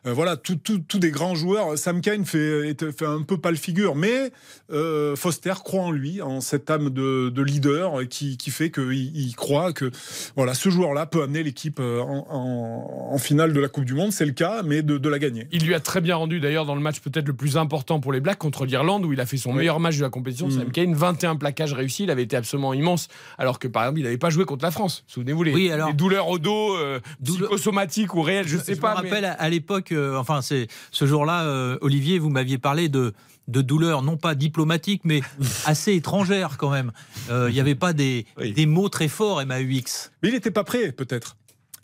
voilà, 0.04 0.36
tous 0.38 1.00
des 1.00 1.12
grands 1.12 1.36
joueurs. 1.36 1.78
Sam 1.78 2.02
Kane 2.02 2.26
fait, 2.26 2.76
fait 2.92 3.06
un 3.06 3.22
peu 3.22 3.38
pas 3.38 3.52
le 3.52 3.58
figure, 3.58 3.96
mais 3.96 4.32
Foster 5.16 5.54
croit 5.64 5.84
en 5.84 5.92
lui, 5.92 6.22
en 6.22 6.42
cette 6.42 6.70
âme 6.70 6.90
de, 6.90 7.42
leader 7.42 8.08
qui, 8.10 8.38
qui 8.38 8.52
fait 8.52 8.72
qu'il 8.72 8.92
il 8.94 9.36
croit 9.36 9.74
que 9.74 9.92
voilà, 10.36 10.54
ce 10.54 10.70
joueur-là 10.70 11.06
peut 11.06 11.24
amener 11.24 11.44
l'équipe 11.44 11.80
en, 11.80 13.18
finale 13.18 13.54
de 13.54 13.60
la 13.60 13.68
Coupe 13.68 13.86
du 13.86 13.94
Monde. 13.94 14.12
C'est 14.12 14.26
le 14.26 14.32
cas, 14.32 14.64
mais 14.64 14.82
de 14.82 15.10
la 15.10 15.20
gagner. 15.20 15.48
Il 15.52 15.66
lui 15.66 15.74
a 15.74 15.80
très 15.80 16.02
bien 16.02 16.16
rendu 16.16 16.40
d'ailleurs 16.40 16.66
dans 16.66 16.76
le 16.76 16.82
match 16.82 17.00
peut-être 17.00 17.28
le 17.28 17.34
plus 17.34 17.51
important 17.58 18.00
pour 18.00 18.12
les 18.14 18.20
Blacks 18.20 18.38
contre 18.38 18.66
l'Irlande 18.66 19.06
où 19.06 19.14
il 19.14 19.20
a 19.20 19.26
fait 19.26 19.38
son 19.38 19.54
meilleur 19.54 19.80
match 19.80 19.98
de 19.98 20.04
la 20.04 20.10
compétition. 20.10 20.48
Mmh. 20.48 20.52
Sam 20.52 20.72
Kane, 20.72 20.94
21 20.94 21.36
plaquages 21.36 21.74
réussis, 21.74 22.04
il 22.04 22.12
avait 22.12 22.24
été 22.24 22.36
absolument 22.36 22.74
immense. 22.74 23.08
Alors 23.38 23.60
que 23.60 23.68
par 23.68 23.84
exemple, 23.84 24.00
il 24.00 24.04
n'avait 24.04 24.18
pas 24.18 24.30
joué 24.30 24.46
contre 24.46 24.64
la 24.64 24.72
France. 24.72 25.04
Souvenez-vous 25.08 25.44
les, 25.44 25.72
douleurs 25.94 26.28
au 26.28 26.40
dos, 26.40 26.76
euh, 26.76 27.00
psychosomatiques 27.24 28.14
ou 28.16 28.22
réelles, 28.22 28.48
je 28.48 28.58
ne 28.58 28.62
sais 28.62 28.76
pas. 28.76 28.96
Je 28.98 29.04
me 29.04 29.10
rappelle 29.10 29.36
à 29.38 29.50
l'époque, 29.50 29.92
euh, 29.92 30.18
enfin 30.18 30.42
c'est 30.42 30.68
ce 30.92 31.06
jour-là, 31.06 31.44
euh, 31.44 31.78
Olivier, 31.82 32.20
vous 32.20 32.30
m'aviez 32.30 32.58
parlé 32.58 32.90
de 32.90 33.14
de 33.48 33.62
douleurs, 33.62 34.02
non 34.02 34.18
pas 34.18 34.34
diplomatiques, 34.34 35.02
mais 35.04 35.22
assez 35.66 35.94
étrangères 35.94 36.58
quand 36.58 36.70
même. 36.70 36.92
Il 37.30 37.54
n'y 37.54 37.60
avait 37.60 37.76
pas 37.76 37.92
des, 37.92 38.26
des 38.38 38.66
mots 38.66 38.88
très 38.88 39.08
forts, 39.08 39.44
MAUX. 39.46 40.12
Mais 40.22 40.30
il 40.30 40.34
n'était 40.34 40.52
pas 40.52 40.64
prêt, 40.64 40.92
peut-être. 40.92 41.36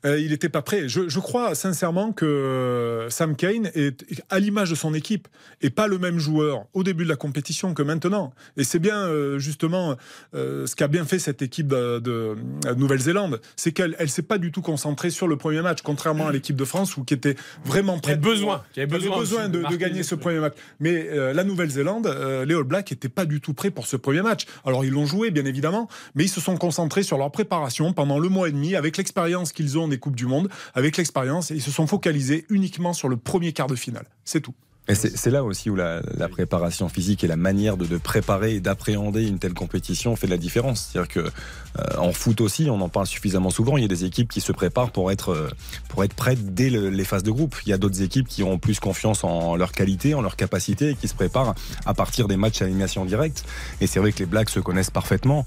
Euh, 0.08 0.20
il 0.20 0.32
n'était 0.32 0.50
pas 0.50 0.62
prêt. 0.62 0.88
Je, 0.88 1.20
crois 1.20 1.56
sincèrement 1.56 2.12
que 2.12 2.26
euh, 2.26 3.10
Sam 3.10 3.36
Kane 3.36 3.70
est 3.76 4.06
à 4.30 4.40
l'image 4.40 4.70
de 4.70 4.76
son 4.76 4.94
équipe 4.94 5.28
et 5.62 5.70
pas 5.70 5.88
le 5.88 5.98
même 5.98 6.20
joueur 6.20 6.66
au 6.74 6.84
début 6.84 7.04
de 7.04 7.10
la 7.10 7.16
compétition 7.16 7.74
que 7.74 7.82
maintenant. 7.82 8.34
Et 8.56 8.64
c'est 8.64 8.80
bien 8.80 9.00
euh, 9.00 9.40
justement 9.40 9.96
ce 10.34 10.76
qu'a 10.76 10.88
bien 10.88 11.06
fait 11.06 11.20
cette 11.20 11.42
équipe 11.42 11.68
de, 11.68 12.36
Nouvelle-Zélande, 12.76 13.42
c'est 13.56 13.72
qu'elle 13.72 13.96
elle 14.00 14.10
s'est 14.10 14.22
pas 14.22 14.38
du 14.38 14.52
tout 14.52 14.62
concentrée 14.62 15.10
sur 15.10 15.28
le 15.28 15.36
premier 15.38 15.62
match, 15.62 15.80
contrairement 15.82 16.28
à 16.28 16.32
l'équipe 16.32 16.56
de 16.56 16.66
France 16.66 16.96
où 16.98 17.04
qui 17.04 17.14
était 17.14 17.36
vraiment 17.66 18.00
prête. 18.00 18.22
besoin, 18.22 18.64
qui 18.74 18.82
avait 18.82 18.88
besoin, 18.88 19.50
de, 19.50 19.76
gagner 19.76 20.04
ce 20.04 20.16
premier 20.16 20.40
match. 20.40 20.54
Mais 20.80 21.08
la 21.34 21.44
Nouvelle-Zélande, 21.44 22.08
les 22.46 22.56
All 22.56 22.64
Blacks 22.64 22.92
n'étaient 22.92 23.10
pas 23.10 23.26
du 23.26 23.42
tout 23.42 23.54
prêts 23.54 23.72
pour 23.72 23.88
ce 23.88 23.98
premier 23.98 24.22
match. 24.22 24.46
Alors 24.66 24.86
ils 24.86 24.92
l'ont 24.92 25.06
joué 25.06 25.32
bien 25.32 25.46
évidemment, 25.46 25.88
mais 26.16 26.26
ils 26.26 26.30
se 26.30 26.42
sont 26.42 26.58
concentrés 26.58 27.04
sur 27.04 27.18
leur 27.18 27.32
préparation 27.32 27.94
pendant 27.94 28.20
le 28.20 28.30
mois 28.30 28.50
et 28.50 28.52
demi 28.52 28.76
avec 28.76 28.98
l'expérience 28.98 29.52
qu'ils 29.52 29.78
ont 29.78 29.88
des 29.88 29.97
Coupes 30.00 30.16
du 30.16 30.26
Monde, 30.26 30.50
avec 30.74 30.98
l'expérience, 30.98 31.50
ils 31.50 31.62
se 31.62 31.72
sont 31.72 31.88
focalisés 31.88 32.46
uniquement 32.50 32.94
sur 32.94 33.10
le 33.10 33.18
premier 33.18 33.54
quart 33.54 33.68
de 33.68 33.76
finale. 33.76 34.06
C'est 34.24 34.42
tout. 34.42 34.54
C'est 34.94 35.32
là 35.32 35.44
aussi 35.44 35.70
où 35.70 35.76
la, 35.76 36.02
préparation 36.32 36.88
physique 36.88 37.24
et 37.26 37.28
la 37.28 37.36
manière 37.36 37.76
de, 37.76 37.98
préparer 37.98 38.56
et 38.56 38.60
d'appréhender 38.62 39.28
une 39.28 39.38
telle 39.38 39.54
compétition 39.54 40.16
fait 40.16 40.28
la 40.28 40.38
différence. 40.38 40.90
C'est-à-dire 40.92 41.12
que 41.12 41.20
euh, 41.20 41.98
en 41.98 42.14
foot 42.14 42.40
aussi, 42.40 42.70
on 42.70 42.80
en 42.80 42.88
parle 42.88 43.06
suffisamment 43.06 43.50
souvent. 43.50 43.76
Il 43.76 43.82
y 43.82 43.86
a 43.86 43.90
des 43.90 44.06
équipes 44.06 44.30
qui 44.30 44.40
se 44.40 44.54
préparent 44.54 44.92
pour 44.92 45.12
être 45.12 45.34
euh, 45.34 45.50
pour 45.90 46.06
être 46.06 46.14
prêtes 46.14 46.54
dès 46.54 46.70
les 46.70 47.04
phases 47.04 47.24
de 47.24 47.32
groupe. 47.32 47.58
Il 47.66 47.70
y 47.70 47.74
a 47.74 47.78
d'autres 47.78 48.02
équipes 48.02 48.30
qui 48.30 48.44
ont 48.44 48.60
plus 48.60 48.80
confiance 48.80 49.26
en 49.26 49.58
leur 49.58 49.74
qualité, 49.74 50.14
en 50.14 50.22
leur 50.22 50.38
capacité 50.38 50.92
et 50.92 50.96
qui 50.96 51.10
se 51.10 51.16
préparent 51.16 51.54
à 51.86 51.94
partir 51.94 52.30
des 52.30 52.38
matchs 52.38 52.62
à 52.62 52.66
élimination 52.66 53.04
directe. 53.04 53.44
Et 53.82 53.88
c'est 53.88 54.00
vrai 54.00 54.14
que 54.14 54.20
les 54.20 54.26
Blacks 54.26 54.50
se 54.50 54.62
connaissent 54.62 54.92
parfaitement. 54.92 55.46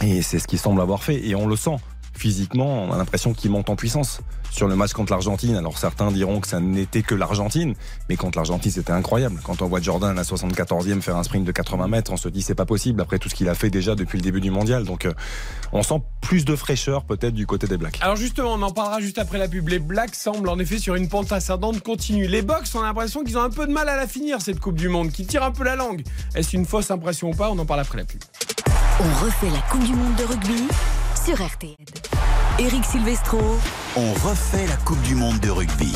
Et 0.00 0.22
c'est 0.22 0.38
ce 0.38 0.48
qui 0.48 0.56
semble 0.56 0.80
avoir 0.80 1.02
fait. 1.04 1.26
Et 1.26 1.34
on 1.34 1.46
le 1.46 1.56
sent 1.56 1.76
physiquement, 2.12 2.84
on 2.84 2.92
a 2.92 2.98
l'impression 2.98 3.32
qu'il 3.32 3.50
monte 3.50 3.70
en 3.70 3.76
puissance. 3.76 4.20
Sur 4.50 4.68
le 4.68 4.76
match 4.76 4.92
contre 4.92 5.12
l'Argentine, 5.12 5.56
alors 5.56 5.78
certains 5.78 6.12
diront 6.12 6.40
que 6.40 6.46
ça 6.46 6.60
n'était 6.60 7.02
que 7.02 7.14
l'Argentine, 7.14 7.74
mais 8.10 8.16
contre 8.16 8.36
l'Argentine, 8.36 8.70
c'était 8.70 8.92
incroyable. 8.92 9.40
Quand 9.42 9.62
on 9.62 9.66
voit 9.66 9.80
Jordan 9.80 10.10
à 10.10 10.14
la 10.14 10.24
74e 10.24 11.00
faire 11.00 11.16
un 11.16 11.22
sprint 11.22 11.46
de 11.46 11.52
80 11.52 11.88
mètres, 11.88 12.12
on 12.12 12.18
se 12.18 12.28
dit 12.28 12.42
c'est 12.42 12.54
pas 12.54 12.66
possible 12.66 13.00
après 13.00 13.18
tout 13.18 13.30
ce 13.30 13.34
qu'il 13.34 13.48
a 13.48 13.54
fait 13.54 13.70
déjà 13.70 13.94
depuis 13.94 14.18
le 14.18 14.22
début 14.22 14.42
du 14.42 14.50
mondial. 14.50 14.84
Donc 14.84 15.06
euh, 15.06 15.14
on 15.72 15.82
sent 15.82 16.02
plus 16.20 16.44
de 16.44 16.54
fraîcheur 16.54 17.04
peut-être 17.04 17.32
du 17.32 17.46
côté 17.46 17.66
des 17.66 17.78
Blacks. 17.78 17.98
Alors 18.02 18.16
justement, 18.16 18.52
on 18.52 18.62
en 18.62 18.72
parlera 18.72 19.00
juste 19.00 19.18
après 19.18 19.38
la 19.38 19.48
pub. 19.48 19.68
Les 19.68 19.78
Blacks 19.78 20.14
semblent 20.14 20.50
en 20.50 20.58
effet 20.58 20.78
sur 20.78 20.96
une 20.96 21.08
pente 21.08 21.32
ascendante 21.32 21.80
continue. 21.82 22.26
Les 22.26 22.42
Box 22.42 22.74
ont 22.74 22.82
l'impression 22.82 23.24
qu'ils 23.24 23.38
ont 23.38 23.42
un 23.42 23.50
peu 23.50 23.66
de 23.66 23.72
mal 23.72 23.88
à 23.88 23.96
la 23.96 24.06
finir 24.06 24.42
cette 24.42 24.60
Coupe 24.60 24.76
du 24.76 24.90
Monde, 24.90 25.12
qui 25.12 25.24
tire 25.24 25.44
un 25.44 25.52
peu 25.52 25.64
la 25.64 25.76
langue. 25.76 26.02
Est-ce 26.34 26.54
une 26.56 26.66
fausse 26.66 26.90
impression 26.90 27.30
ou 27.30 27.34
pas? 27.34 27.50
On 27.50 27.58
en 27.58 27.64
parle 27.64 27.80
après 27.80 27.96
la 27.96 28.04
pub. 28.04 28.20
On 29.00 29.24
refait 29.24 29.50
la 29.50 29.60
Coupe 29.70 29.84
du 29.84 29.94
Monde 29.94 30.14
de 30.16 30.24
rugby 30.24 30.68
sur 31.24 31.34
RTL. 31.34 31.76
Eric 32.58 32.84
Silvestro. 32.84 33.38
On 33.96 34.12
refait 34.26 34.66
la 34.66 34.76
Coupe 34.76 35.00
du 35.02 35.14
Monde 35.14 35.38
de 35.40 35.50
rugby. 35.50 35.94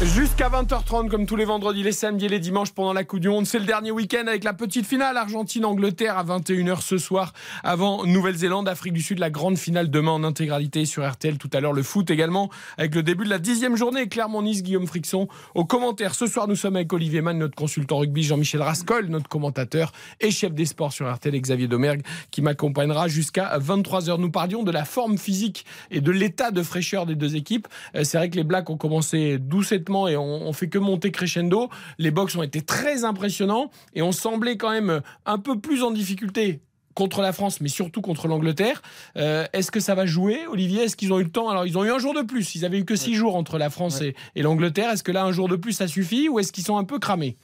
Jusqu'à 0.00 0.48
20h30, 0.48 1.08
comme 1.08 1.26
tous 1.26 1.34
les 1.34 1.44
vendredis, 1.44 1.82
les 1.82 1.90
samedis 1.90 2.26
et 2.26 2.28
les 2.28 2.38
dimanches 2.38 2.70
pendant 2.70 2.92
la 2.92 3.02
Coupe 3.02 3.18
du 3.18 3.28
Monde. 3.28 3.46
C'est 3.46 3.58
le 3.58 3.64
dernier 3.64 3.90
week-end 3.90 4.28
avec 4.28 4.44
la 4.44 4.52
petite 4.52 4.86
finale 4.86 5.16
Argentine-Angleterre 5.16 6.16
à 6.16 6.22
21h 6.22 6.82
ce 6.82 6.98
soir 6.98 7.32
avant 7.64 8.06
Nouvelle-Zélande, 8.06 8.68
Afrique 8.68 8.92
du 8.92 9.02
Sud. 9.02 9.18
La 9.18 9.28
grande 9.28 9.58
finale 9.58 9.90
demain 9.90 10.12
en 10.12 10.22
intégralité 10.22 10.84
sur 10.84 11.04
RTL. 11.04 11.36
Tout 11.36 11.50
à 11.52 11.58
l'heure, 11.58 11.72
le 11.72 11.82
foot 11.82 12.12
également 12.12 12.48
avec 12.76 12.94
le 12.94 13.02
début 13.02 13.24
de 13.24 13.30
la 13.30 13.40
dixième 13.40 13.74
journée. 13.74 14.08
Clermont-Nice, 14.08 14.62
Guillaume 14.62 14.86
Frixon. 14.86 15.26
Au 15.56 15.64
commentaire, 15.64 16.14
ce 16.14 16.28
soir, 16.28 16.46
nous 16.46 16.54
sommes 16.54 16.76
avec 16.76 16.92
Olivier 16.92 17.20
Mann, 17.20 17.36
notre 17.36 17.56
consultant 17.56 17.98
rugby, 17.98 18.22
Jean-Michel 18.22 18.62
Rascol, 18.62 19.06
notre 19.06 19.28
commentateur 19.28 19.90
et 20.20 20.30
chef 20.30 20.52
des 20.52 20.66
sports 20.66 20.92
sur 20.92 21.12
RTL, 21.12 21.36
Xavier 21.40 21.66
Domergue, 21.66 22.02
qui 22.30 22.40
m'accompagnera 22.40 23.08
jusqu'à 23.08 23.58
23h. 23.58 24.20
Nous 24.20 24.30
parlions 24.30 24.62
de 24.62 24.70
la 24.70 24.84
forme 24.84 25.18
physique 25.18 25.66
et 25.90 26.00
de 26.00 26.12
l'état 26.12 26.52
de 26.52 26.62
fraîcheur 26.62 27.04
des 27.04 27.16
deux 27.16 27.34
équipes. 27.34 27.66
Euh, 27.96 28.04
c'est 28.04 28.16
vrai 28.16 28.30
que 28.30 28.36
les 28.36 28.44
Blacks 28.44 28.70
ont 28.70 28.76
commencé 28.76 29.38
doucement 29.38 29.87
et 30.08 30.16
on, 30.16 30.52
fait 30.52 30.68
que 30.68 30.78
monter 30.78 31.10
crescendo. 31.10 31.68
Les 31.98 32.10
box 32.10 32.36
ont 32.36 32.42
été 32.42 32.62
très 32.62 33.04
impressionnants 33.04 33.70
et 33.94 34.02
on 34.02 34.12
semblait 34.12 34.56
quand 34.56 34.70
même 34.70 35.00
un 35.26 35.38
peu 35.38 35.58
plus 35.58 35.82
en 35.82 35.90
difficulté 35.90 36.60
contre 36.94 37.22
la 37.22 37.32
France, 37.32 37.60
mais 37.60 37.68
surtout 37.68 38.00
contre 38.00 38.26
l'Angleterre. 38.26 38.82
Euh, 39.16 39.46
est-ce 39.52 39.70
que 39.70 39.78
ça 39.78 39.94
va 39.94 40.04
jouer, 40.04 40.46
Olivier? 40.50 40.82
Est-ce 40.82 40.96
qu'ils 40.96 41.12
ont 41.12 41.20
eu 41.20 41.24
le 41.24 41.30
temps? 41.30 41.48
Alors, 41.48 41.64
ils 41.64 41.78
ont 41.78 41.84
eu 41.84 41.90
un 41.90 41.98
jour 42.00 42.12
de 42.12 42.22
plus. 42.22 42.56
Ils 42.56 42.64
avaient 42.64 42.80
eu 42.80 42.84
que 42.84 42.96
six 42.96 43.14
jours 43.14 43.36
entre 43.36 43.56
la 43.56 43.70
France 43.70 44.02
et, 44.02 44.42
l'Angleterre. 44.42 44.90
Est-ce 44.90 45.04
que 45.04 45.12
là, 45.12 45.24
un 45.24 45.32
jour 45.32 45.48
de 45.48 45.54
plus, 45.54 45.72
ça 45.72 45.86
suffit 45.86 46.28
ou 46.28 46.40
est-ce 46.40 46.52
qu'ils 46.52 46.64
sont 46.64 46.76
un 46.76 46.84
peu 46.84 46.98
cramés? 46.98 47.36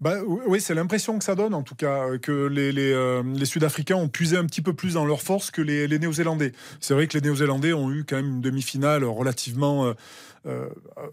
Bah, 0.00 0.16
oui, 0.24 0.60
c'est 0.60 0.74
l'impression 0.74 1.16
que 1.16 1.24
ça 1.24 1.36
donne, 1.36 1.54
en 1.54 1.62
tout 1.62 1.76
cas, 1.76 2.18
que 2.18 2.46
les, 2.46 2.72
les, 2.72 2.92
euh, 2.92 3.22
les 3.36 3.44
Sud-Africains 3.44 3.94
ont 3.94 4.08
puisé 4.08 4.36
un 4.36 4.44
petit 4.46 4.60
peu 4.60 4.72
plus 4.72 4.94
dans 4.94 5.04
leur 5.04 5.22
force 5.22 5.52
que 5.52 5.62
les, 5.62 5.86
les 5.86 5.98
Néo-Zélandais. 6.00 6.52
C'est 6.80 6.94
vrai 6.94 7.06
que 7.06 7.16
les 7.16 7.22
Néo-Zélandais 7.22 7.72
ont 7.72 7.90
eu 7.92 8.04
quand 8.04 8.16
même 8.16 8.26
une 8.26 8.40
demi-finale 8.40 9.04
relativement 9.04 9.86
euh, 9.86 9.94
euh, 10.46 10.68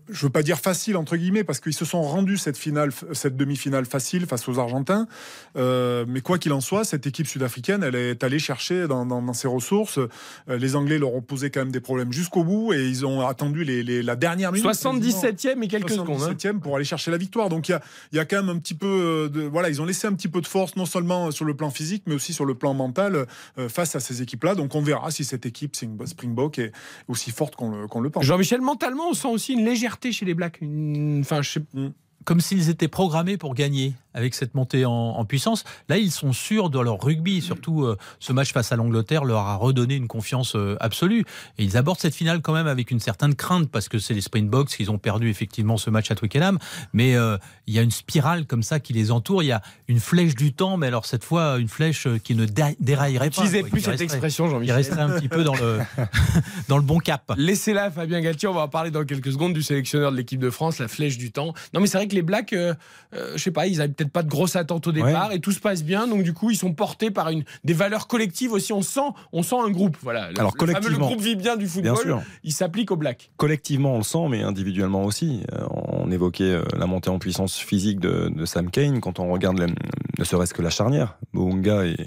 je 0.09 0.25
veux 0.25 0.31
pas 0.31 0.41
dire 0.41 0.59
facile 0.59 0.98
entre 0.98 1.15
guillemets, 1.15 1.43
parce 1.43 1.59
qu'ils 1.59 1.74
se 1.74 1.86
sont 1.86 2.01
rendus 2.01 2.38
cette 2.38 2.57
finale, 2.57 2.91
cette 3.13 3.38
demi-finale 3.38 3.86
facile 3.86 4.25
face 4.25 4.48
aux 4.48 4.59
Argentins. 4.59 5.07
Euh, 5.55 6.05
mais 6.07 6.21
quoi 6.21 6.38
qu'il 6.38 6.51
en 6.51 6.62
soit, 6.62 6.83
cette 6.83 7.05
équipe 7.05 7.27
sud-africaine, 7.27 7.83
elle 7.83 7.95
est 7.95 8.24
allée 8.24 8.39
chercher 8.39 8.88
dans, 8.88 9.05
dans, 9.05 9.33
ses 9.33 9.48
ressources. 9.48 10.00
les 10.48 10.75
Anglais 10.75 10.98
leur 10.98 11.13
ont 11.13 11.21
posé 11.21 11.51
quand 11.51 11.59
même 11.62 11.71
des 11.71 11.79
problèmes 11.79 12.12
jusqu'au 12.12 12.43
bout 12.43 12.74
et 12.74 12.88
ils 12.88 13.05
ont 13.05 13.25
attendu 13.25 13.63
les, 13.63 14.01
la 14.01 14.15
dernière 14.15 14.51
minute. 14.51 14.67
77e 14.67 15.63
et 15.63 15.67
quelques 15.67 15.91
77e 15.91 15.95
secondes. 15.95 16.38
Hein. 16.45 16.59
pour 16.59 16.75
aller 16.75 16.86
chercher 16.86 17.12
la 17.12 17.17
victoire. 17.17 17.50
Donc 17.50 17.69
il 17.69 17.74
y 17.74 17.75
a, 17.75 17.81
y 18.13 18.19
a, 18.19 18.25
quand 18.25 18.38
même 18.38 18.50
un 18.50 18.59
petit 18.59 18.74
peu 18.74 19.29
de, 19.31 19.41
voilà, 19.41 19.69
ils 19.69 19.81
ont 19.81 19.86
laissé 19.86 20.07
un 20.07 20.13
petit 20.13 20.27
peu 20.27 20.41
de 20.41 20.48
force 20.48 20.75
non 20.75 20.86
seulement 20.86 21.31
sur 21.31 21.45
le 21.45 21.55
plan 21.55 21.69
physique, 21.69 22.03
mais 22.07 22.15
aussi 22.15 22.33
sur 22.33 22.45
le 22.45 22.55
plan 22.55 22.74
mental 22.74 23.27
face 23.67 23.95
à 23.95 24.00
ces 24.00 24.21
équipes-là. 24.21 24.55
Donc 24.55 24.74
on 24.75 24.81
verra 24.81 25.12
si 25.12 25.24
cette 25.24 25.45
équipe 25.45 25.75
Springbok 25.75 26.59
est 26.59 26.71
aussi 27.07 27.31
forte 27.31 27.55
qu'on 27.55 27.71
le, 27.71 27.88
le 28.01 28.09
pense. 28.09 28.25
Jean-Michel, 28.25 28.62
mentalement, 28.62 29.13
sent 29.19 29.27
aussi 29.27 29.53
une 29.53 29.65
légèreté 29.65 30.11
chez 30.11 30.25
les 30.25 30.33
Blacks. 30.33 30.59
Enfin, 30.61 31.41
je 31.41 31.51
sais... 31.51 31.61
Mm. 31.73 31.89
Comme 32.25 32.41
s'ils 32.41 32.69
étaient 32.69 32.89
programmés 32.89 33.38
pour 33.38 33.55
gagner 33.55 33.93
avec 34.19 34.35
cette 34.35 34.53
montée 34.53 34.85
en, 34.85 35.25
puissance. 35.25 35.63
Là, 35.88 35.97
ils 35.97 36.11
sont 36.11 36.33
sûrs 36.33 36.69
de 36.69 36.79
leur 36.79 36.99
rugby. 37.01 37.41
Surtout, 37.41 37.83
euh, 37.83 37.97
ce 38.19 38.33
match 38.33 38.51
face 38.51 38.71
à 38.71 38.75
l'Angleterre 38.75 39.23
leur 39.23 39.39
a 39.39 39.55
redonné 39.55 39.95
une 39.95 40.07
confiance 40.07 40.55
euh, 40.55 40.75
absolue. 40.79 41.25
Et 41.57 41.63
ils 41.63 41.77
abordent 41.77 41.99
cette 41.99 42.15
finale 42.15 42.41
quand 42.41 42.53
même 42.53 42.67
avec 42.67 42.91
une 42.91 42.99
certaine 42.99 43.35
crainte 43.35 43.69
parce 43.69 43.88
que 43.89 43.97
c'est 43.99 44.13
les 44.13 44.21
Springboks 44.21 44.69
qui 44.69 44.89
ont 44.89 44.97
perdu 44.97 45.29
effectivement 45.29 45.77
ce 45.77 45.89
match 45.89 46.11
à 46.11 46.15
Twickenham. 46.15 46.57
Mais 46.93 47.15
euh, 47.15 47.38
il 47.67 47.73
y 47.73 47.79
a 47.79 47.81
une 47.81 47.91
spirale 47.91 48.45
comme 48.45 48.63
ça 48.63 48.79
qui 48.79 48.93
les 48.93 49.11
entoure. 49.11 49.43
Il 49.43 49.47
y 49.47 49.51
a 49.51 49.61
une 49.88 49.99
flèche 49.99 50.35
du 50.35 50.53
temps, 50.53 50.77
mais 50.77 50.88
alors 50.88 51.05
cette 51.05 51.23
fois, 51.23 51.57
une 51.57 51.69
flèche 51.69 52.07
qui 52.23 52.35
ne 52.35 52.45
déraillerait 52.45 53.29
pas. 53.29 53.43
Utilisez 53.43 53.63
plus 53.63 53.81
cette 53.81 54.01
expression, 54.01 54.49
Jean-Michel. 54.49 54.73
Il 54.73 54.75
resterait 54.75 55.01
un 55.01 55.19
petit 55.19 55.29
peu 55.29 55.43
dans 55.43 55.55
le, 55.55 55.79
dans 56.67 56.77
le 56.77 56.83
bon 56.83 56.99
cap. 56.99 57.31
Laissez-la, 57.38 57.91
Fabien 57.91 58.19
Galtier. 58.19 58.49
On 58.49 58.53
va 58.53 58.61
en 58.61 58.67
parler 58.67 58.91
dans 58.91 59.05
quelques 59.05 59.31
secondes 59.31 59.53
du 59.53 59.63
sélectionneur 59.63 60.11
de 60.11 60.17
l'équipe 60.17 60.39
de 60.39 60.49
France, 60.49 60.79
la 60.79 60.88
flèche 60.88 61.17
du 61.17 61.31
temps. 61.31 61.53
Non, 61.73 61.79
mais 61.79 61.88
c'est 61.88 61.97
vrai 61.97 62.07
que 62.07 62.15
les 62.15 62.21
Blacks, 62.21 62.53
je 62.53 63.38
sais 63.38 63.51
pas, 63.51 63.67
ils 63.67 63.79
avaient 63.81 63.93
peut-être 63.93 64.08
pas 64.09 64.23
de 64.23 64.29
grosse 64.29 64.55
attente 64.55 64.87
au 64.87 64.91
départ 64.91 65.31
et 65.31 65.39
tout 65.39 65.51
se 65.51 65.59
passe 65.59 65.83
bien. 65.83 66.07
Donc 66.07 66.23
du 66.23 66.33
coup, 66.33 66.51
ils 66.51 66.57
sont 66.57 66.73
portés 66.73 67.11
par 67.11 67.29
une 67.29 67.43
des 67.63 67.73
valeurs 67.73 68.07
collectives 68.07 68.53
aussi. 68.53 68.73
On 68.73 68.81
sent, 68.81 68.99
on 69.31 69.43
sent 69.43 69.57
un 69.59 69.69
groupe. 69.69 69.97
Voilà. 70.01 70.29
Alors 70.37 70.53
le, 70.53 70.57
collectivement, 70.57 70.97
le 70.97 71.05
groupe 71.05 71.21
vit 71.21 71.35
bien 71.35 71.57
du 71.57 71.67
football. 71.67 72.21
Il 72.43 72.53
s'applique 72.53 72.91
au 72.91 72.95
black. 72.95 73.31
Collectivement, 73.37 73.93
on 73.93 73.97
le 73.97 74.03
sent, 74.03 74.27
mais 74.29 74.43
individuellement 74.43 75.05
aussi. 75.05 75.43
Euh, 75.53 75.65
on 75.69 76.11
évoquait 76.11 76.43
euh, 76.43 76.63
la 76.77 76.85
montée 76.85 77.09
en 77.09 77.19
puissance 77.19 77.57
physique 77.57 77.99
de, 77.99 78.45
Sam 78.45 78.71
Kane 78.71 78.99
quand 78.99 79.19
on 79.19 79.31
regarde 79.31 79.59
ne 79.59 80.23
serait-ce 80.23 80.53
que 80.53 80.61
la 80.61 80.69
charnière, 80.69 81.17
Bounga 81.33 81.85
et 81.85 81.97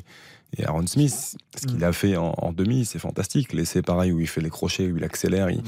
et 0.59 0.67
Aaron 0.67 0.87
Smith, 0.87 1.37
ce 1.57 1.67
qu'il 1.67 1.79
mm. 1.79 1.85
a 1.85 1.93
fait 1.93 2.17
en, 2.17 2.53
demi, 2.53 2.85
c'est 2.85 2.99
fantastique. 2.99 3.55
L'essai 3.55 3.81
pareil 3.81 4.13
où 4.13 4.21
il 4.21 4.27
fait 4.27 4.43
les 4.43 4.51
crochets, 4.51 4.91
où 4.91 4.99
il 4.99 5.05
accélère, 5.05 5.49
il, 5.49 5.61
mm 5.61 5.65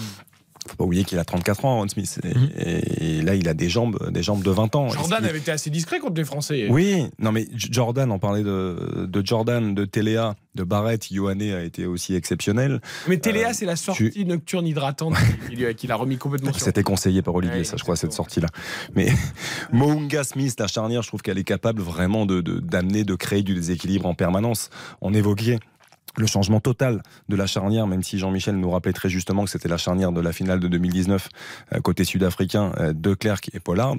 faut 0.69 0.77
pas 0.77 0.85
oublier 0.85 1.05
qu'il 1.05 1.19
a 1.19 1.25
34 1.25 1.65
ans, 1.65 1.77
Ron 1.79 1.89
Smith. 1.89 2.21
Mhm. 2.23 2.51
Et, 2.57 3.23
là, 3.23 3.35
il 3.35 3.49
a 3.49 3.55
des 3.55 3.69
jambes, 3.69 4.11
des 4.11 4.23
jambes 4.23 4.43
de 4.43 4.51
20 4.51 4.75
ans. 4.77 4.89
Jordan 4.89 5.25
avait 5.25 5.39
été 5.39 5.51
assez 5.51 5.71
discret 5.71 5.99
contre 5.99 6.17
les 6.17 6.25
Français. 6.25 6.69
Oui, 6.71 7.07
non 7.19 7.33
mais 7.33 7.47
Jordan, 7.55 8.11
on 8.11 8.19
parlait 8.19 8.43
de, 8.43 9.07
de 9.07 9.27
Jordan, 9.27 9.75
de 9.75 9.85
Téléa, 9.85 10.35
de 10.55 10.63
Barrett, 10.63 11.11
Ioane 11.11 11.43
a 11.43 11.63
été 11.63 11.87
aussi 11.87 12.15
exceptionnel. 12.15 12.81
Mais 13.09 13.19
Téléa, 13.19 13.49
euh, 13.49 13.53
c'est 13.53 13.67
la 13.67 13.77
sortie 13.77 14.25
nocturne 14.25 14.67
hydratante 14.67 15.15
qu'il 15.77 15.93
a 15.93 15.97
remis 15.97 16.17
complètement 16.17 16.53
sur. 16.53 16.63
C'était 16.63 16.83
conseillé 16.83 17.23
par 17.23 17.35
Olivier, 17.35 17.65
ça, 17.65 17.77
je 17.77 17.83
crois, 17.83 17.97
cette 17.97 18.13
sortie-là. 18.13 18.49
Mais 18.95 19.09
Mounga 19.73 20.25
Smith, 20.25 20.55
la 20.59 20.67
charnière, 20.67 21.03
je 21.03 21.09
trouve 21.09 21.23
qu'elle 21.23 21.39
est 21.39 21.45
capable 21.45 21.83
vraiment 21.83 22.27
de 22.27 22.41
d'amener, 22.41 23.05
de 23.05 23.15
créer 23.15 23.43
du 23.43 23.55
déséquilibre 23.55 24.07
en 24.07 24.15
permanence. 24.15 24.71
On 25.01 25.13
évoquait 25.13 25.59
le 26.17 26.27
changement 26.27 26.61
total 26.61 27.03
de 27.29 27.37
la 27.37 27.47
charnière, 27.47 27.87
même 27.87 28.03
si 28.03 28.19
Jean-Michel 28.19 28.57
nous 28.57 28.71
rappelait 28.71 28.93
très 28.93 29.09
justement 29.09 29.45
que 29.45 29.51
c'était 29.51 29.69
la 29.69 29.77
charnière 29.77 30.13
de 30.13 30.21
la 30.21 30.33
finale 30.33 30.61
de 30.61 30.69
2019 30.69 31.29
euh, 31.73 31.81
côté 31.81 32.05
sud-africain 32.05 32.73
euh, 32.79 32.93
de 32.93 33.15
Clerc 33.15 33.41
et 33.53 33.61
Pollard. 33.61 33.95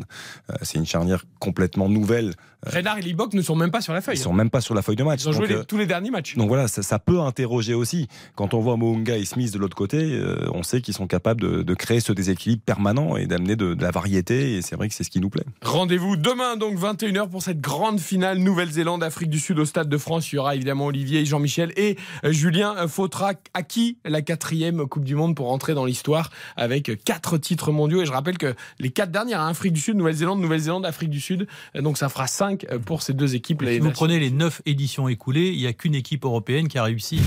Euh, 0.49 0.53
c'est 0.61 0.77
une 0.77 0.85
charnière 0.85 1.23
complètement 1.39 1.89
nouvelle. 1.89 2.33
Renard 2.65 2.97
et 2.97 3.01
Libok 3.01 3.33
ne 3.33 3.43
sont 3.43 3.55
même 3.55 3.69
pas 3.69 3.81
sur 3.81 3.93
la 3.93 4.01
feuille. 4.01 4.15
Ils 4.15 4.21
sont 4.21 4.33
même 4.33 4.49
pas 4.49 4.61
sur 4.61 4.73
la 4.73 4.81
feuille 4.81 4.95
de 4.95 5.03
match. 5.03 5.21
Ils 5.21 5.29
ont 5.29 5.33
joué 5.33 5.63
tous 5.67 5.77
les 5.77 5.85
derniers 5.85 6.09
matchs. 6.09 6.35
Donc 6.35 6.47
voilà, 6.47 6.67
ça, 6.67 6.97
peut 6.97 7.19
interroger 7.19 7.75
aussi. 7.75 8.07
Quand 8.33 8.55
on 8.55 8.59
voit 8.59 8.75
Mounga 8.75 9.17
et 9.17 9.25
Smith 9.25 9.53
de 9.53 9.59
l'autre 9.59 9.75
côté, 9.75 10.19
on 10.51 10.63
sait 10.63 10.81
qu'ils 10.81 10.95
sont 10.95 11.05
capables 11.05 11.63
de, 11.63 11.73
créer 11.75 11.99
ce 11.99 12.11
déséquilibre 12.11 12.63
permanent 12.63 13.17
et 13.17 13.27
d'amener 13.27 13.55
de, 13.55 13.75
de, 13.75 13.83
la 13.83 13.91
variété. 13.91 14.55
Et 14.55 14.61
c'est 14.63 14.75
vrai 14.75 14.87
que 14.87 14.95
c'est 14.95 15.03
ce 15.03 15.11
qui 15.11 15.19
nous 15.19 15.29
plaît. 15.29 15.45
Rendez-vous 15.61 16.17
demain, 16.17 16.57
donc 16.57 16.79
21h, 16.79 17.29
pour 17.29 17.43
cette 17.43 17.61
grande 17.61 17.99
finale 17.99 18.39
Nouvelle-Zélande-Afrique 18.39 19.29
du 19.29 19.39
Sud 19.39 19.59
au 19.59 19.65
Stade 19.65 19.89
de 19.89 19.97
France. 19.99 20.31
Il 20.31 20.37
y 20.37 20.39
aura 20.39 20.55
évidemment 20.55 20.87
Olivier 20.87 21.19
et 21.19 21.25
Jean-Michel 21.25 21.71
et 21.77 21.97
Julien 22.23 22.87
Fautra 22.87 23.33
acquis 23.53 23.97
la 24.05 24.21
quatrième 24.21 24.87
Coupe 24.87 25.03
du 25.03 25.15
Monde 25.15 25.35
pour 25.35 25.51
entrer 25.51 25.73
dans 25.73 25.85
l'histoire 25.85 26.31
avec 26.55 27.03
quatre 27.03 27.37
titres 27.37 27.71
mondiaux? 27.71 28.01
Et 28.01 28.05
je 28.05 28.11
rappelle 28.11 28.37
que 28.37 28.55
les 28.79 28.89
quatre 28.89 29.11
dernières, 29.11 29.41
hein, 29.41 29.49
Afrique 29.49 29.73
du 29.73 29.79
Sud, 29.79 29.95
Nouvelle-Zélande, 29.95 30.39
Nouvelle-Zélande, 30.39 30.85
Afrique 30.85 31.09
du 31.09 31.19
Sud. 31.19 31.47
Euh, 31.75 31.81
donc 31.81 31.97
ça 31.97 32.09
fera 32.09 32.27
cinq 32.27 32.65
euh, 32.71 32.79
pour 32.79 33.01
ces 33.01 33.13
deux 33.13 33.35
équipes. 33.35 33.63
Si 33.65 33.79
vous 33.79 33.91
prenez 33.91 34.19
les 34.19 34.31
neuf 34.31 34.61
éditions 34.65 35.07
écoulées, 35.07 35.49
il 35.49 35.59
n'y 35.59 35.67
a 35.67 35.73
qu'une 35.73 35.95
équipe 35.95 36.25
européenne 36.25 36.67
qui 36.67 36.77
a 36.77 36.83
réussi 36.83 37.21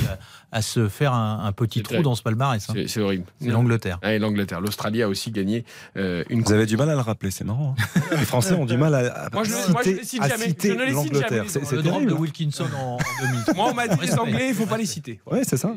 à, 0.52 0.62
se 0.62 0.88
faire 0.88 1.12
un, 1.12 1.52
petit 1.52 1.82
trou 1.82 2.02
dans 2.02 2.14
ce 2.14 2.22
palmarès. 2.22 2.68
Hein. 2.70 2.74
C'est 2.86 3.00
horrible. 3.00 3.24
C'est 3.40 3.48
l'Angleterre. 3.48 3.98
Ah, 4.02 4.16
l'Angleterre. 4.18 4.60
L'Australie 4.60 5.02
a 5.02 5.08
aussi 5.08 5.30
gagné 5.30 5.64
une 5.96 6.42
Vous 6.42 6.52
avez 6.52 6.66
du 6.66 6.76
mal 6.76 6.90
à 6.90 6.94
le 6.94 7.00
rappeler, 7.00 7.30
c'est 7.30 7.44
marrant. 7.44 7.74
Hein. 7.78 8.00
les 8.12 8.24
Français 8.24 8.54
ont 8.54 8.66
du 8.66 8.76
mal 8.76 8.94
à, 8.94 9.28
moi, 9.32 9.44
je, 9.44 9.52
citer, 9.52 9.68
je 9.72 10.72
ne 10.72 10.84
les 10.84 10.94
cite 10.94 11.14
jamais. 11.14 11.48
C'est 11.48 11.72
le 11.72 11.82
drame 11.82 12.06
de 12.06 12.12
Wilkinson 12.12 12.66
en, 12.76 12.94
en 12.94 12.98
2000. 13.20 13.56
Moi, 13.56 13.68
on 13.70 13.74
m'a 13.74 13.88
dit 13.88 14.00
les 14.00 14.18
Anglais, 14.18 14.48
il 14.50 14.54
faut 14.54 14.66
pas 14.68 14.78
les 14.78 14.86
citer. 14.86 15.20
Oui, 15.26 15.38
c'est 15.42 15.56
ça. 15.56 15.74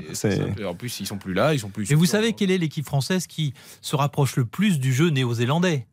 En 0.65 0.75
plus, 0.75 0.99
ils 0.99 1.07
sont 1.07 1.17
plus 1.17 1.33
là, 1.33 1.53
ils 1.53 1.59
sont 1.59 1.69
plus. 1.69 1.91
Et 1.91 1.95
vous 1.95 2.05
savez 2.05 2.33
quelle 2.33 2.51
est 2.51 2.57
l'équipe 2.57 2.85
française 2.85 3.27
qui 3.27 3.53
se 3.81 3.95
rapproche 3.95 4.35
le 4.35 4.45
plus 4.45 4.79
du 4.79 4.93
jeu 4.93 5.09
néo-zélandais? 5.09 5.87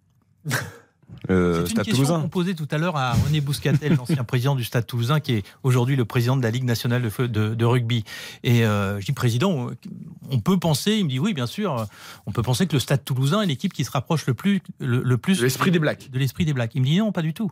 Euh, 1.31 1.65
c'est 1.67 1.73
une 1.73 1.83
question 1.83 2.21
qu'on 2.21 2.29
posait 2.29 2.55
tout 2.55 2.69
à 2.71 2.79
l'heure 2.79 2.97
à 2.97 3.13
René 3.13 3.41
Bouscatel, 3.41 3.95
l'ancien 3.99 4.25
président 4.25 4.55
du 4.55 4.65
Stade 4.65 4.87
Toulousain, 4.87 5.21
qui 5.21 5.35
est 5.35 5.43
aujourd'hui 5.63 5.97
le 5.97 6.05
président 6.05 6.37
de 6.37 6.43
la 6.43 6.51
Ligue 6.51 6.65
nationale 6.65 7.03
de, 7.03 7.65
rugby. 7.65 8.05
Et 8.45 8.65
euh, 8.65 9.01
je 9.01 9.07
dis 9.07 9.13
président, 9.13 9.71
on 10.31 10.41
peut 10.41 10.59
penser, 10.59 10.93
il 10.93 11.05
me 11.05 11.11
dit 11.11 11.19
oui, 11.19 11.35
bien 11.35 11.47
sûr, 11.47 11.87
on 12.27 12.33
peut 12.33 12.43
penser 12.43 12.67
que 12.67 12.75
le 12.75 12.81
Stade 12.81 13.05
Toulousain 13.05 13.43
est 13.43 13.47
l'équipe 13.47 13.73
qui 13.73 13.85
se 13.85 13.91
rapproche 13.91 14.27
le 14.27 14.35
plus, 14.35 14.61
le, 14.81 15.19
plus 15.19 15.39
de 15.39 15.45
l'esprit 15.45 15.71
des 15.71 15.79
Blacks. 15.79 16.11
De 16.11 16.19
l'esprit 16.19 16.45
des 16.45 16.53
Blacks. 16.53 16.75
Il 16.75 16.83
me 16.83 16.87
dit 16.87 16.99
non, 16.99 17.13
pas 17.13 17.23
du 17.23 17.35
tout. 17.35 17.51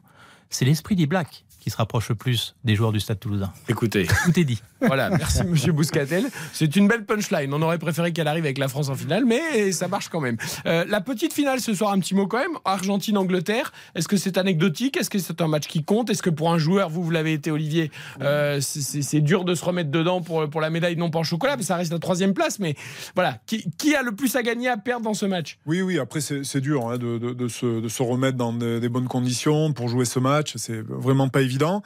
C'est 0.51 0.65
l'esprit 0.65 0.97
des 0.97 1.07
Blacks 1.07 1.45
qui 1.67 1.71
se 1.71 1.79
rapproche 1.79 2.09
le 2.11 2.15
plus 2.15 2.55
des 2.63 2.77
joueurs 2.77 2.93
du 2.93 3.01
Stade 3.01 3.19
Toulousain. 3.19 3.53
Écoutez, 3.69 4.07
tout 4.25 4.39
est 4.39 4.45
dit. 4.45 4.63
Voilà, 4.83 5.09
merci 5.09 5.43
Monsieur 5.43 5.73
Bouscatel. 5.73 6.27
C'est 6.53 6.77
une 6.77 6.87
belle 6.87 7.07
punchline. 7.07 7.53
On 7.55 7.63
aurait 7.63 7.79
préféré 7.79 8.13
qu'elle 8.13 8.29
arrive 8.29 8.45
avec 8.45 8.59
la 8.59 8.69
France 8.69 8.91
en 8.91 8.95
finale, 8.95 9.25
mais 9.25 9.73
ça 9.73 9.89
marche 9.89 10.11
quand 10.11 10.21
même. 10.21 10.37
Euh, 10.67 10.85
la 10.87 11.01
petite 11.01 11.33
finale 11.33 11.61
ce 11.61 11.73
soir, 11.73 11.93
un 11.93 11.99
petit 11.99 12.15
mot 12.15 12.27
quand 12.27 12.39
même. 12.39 12.59
Argentine-Angleterre. 12.67 13.73
Est-ce 13.95 14.07
que 14.07 14.19
c'est 14.19 14.37
anecdotique? 14.37 14.99
Est-ce 14.99 15.09
que 15.09 15.19
c'est 15.19 15.41
un 15.41 15.49
match 15.49 15.67
qui 15.67 15.83
compte? 15.83 16.11
Est-ce 16.11 16.23
que 16.23 16.29
pour 16.29 16.53
un 16.53 16.59
joueur, 16.59 16.91
vous, 16.91 17.03
vous 17.03 17.11
l'avez 17.11 17.33
été, 17.33 17.51
Olivier, 17.51 17.91
euh, 18.21 18.61
c'est 18.61 19.23
dur 19.23 19.47
de 19.47 19.55
se 19.55 19.65
remettre 19.65 19.91
dedans 19.91 20.21
pour, 20.21 20.49
pour 20.51 20.61
la 20.61 20.69
médaille 20.69 20.97
non 20.97 21.09
pas 21.09 21.21
en 21.21 21.25
chocolat, 21.25 21.57
mais 21.57 21.63
ça 21.63 21.77
reste 21.77 21.91
la 21.91 21.99
troisième 21.99 22.35
place. 22.35 22.59
Mais 22.59 22.77
voilà, 23.15 23.39
qui, 23.47 23.95
a 23.97 24.03
le 24.03 24.13
plus 24.15 24.37
à 24.37 24.43
gagner, 24.43 24.69
à 24.69 24.77
perdre 24.77 25.05
dans 25.05 25.15
ce 25.15 25.25
match? 25.25 25.59
Oui, 25.65 25.81
oui. 25.81 25.99
Après, 25.99 26.21
c'est 26.21 26.61
dur 26.61 26.91
hein, 26.91 26.99
de, 26.99 27.17
de, 27.17 27.49
se, 27.49 27.81
de, 27.81 27.89
se, 27.89 28.03
remettre 28.03 28.37
dans 28.37 28.53
des 28.53 28.89
bonnes 28.91 29.09
conditions 29.09 29.73
pour 29.73 29.89
jouer 29.89 30.05
ce 30.05 30.19
match. 30.19 30.36
C'est 30.57 30.83
vraiment 30.87 31.29
pas 31.29 31.43
évident. 31.43 31.83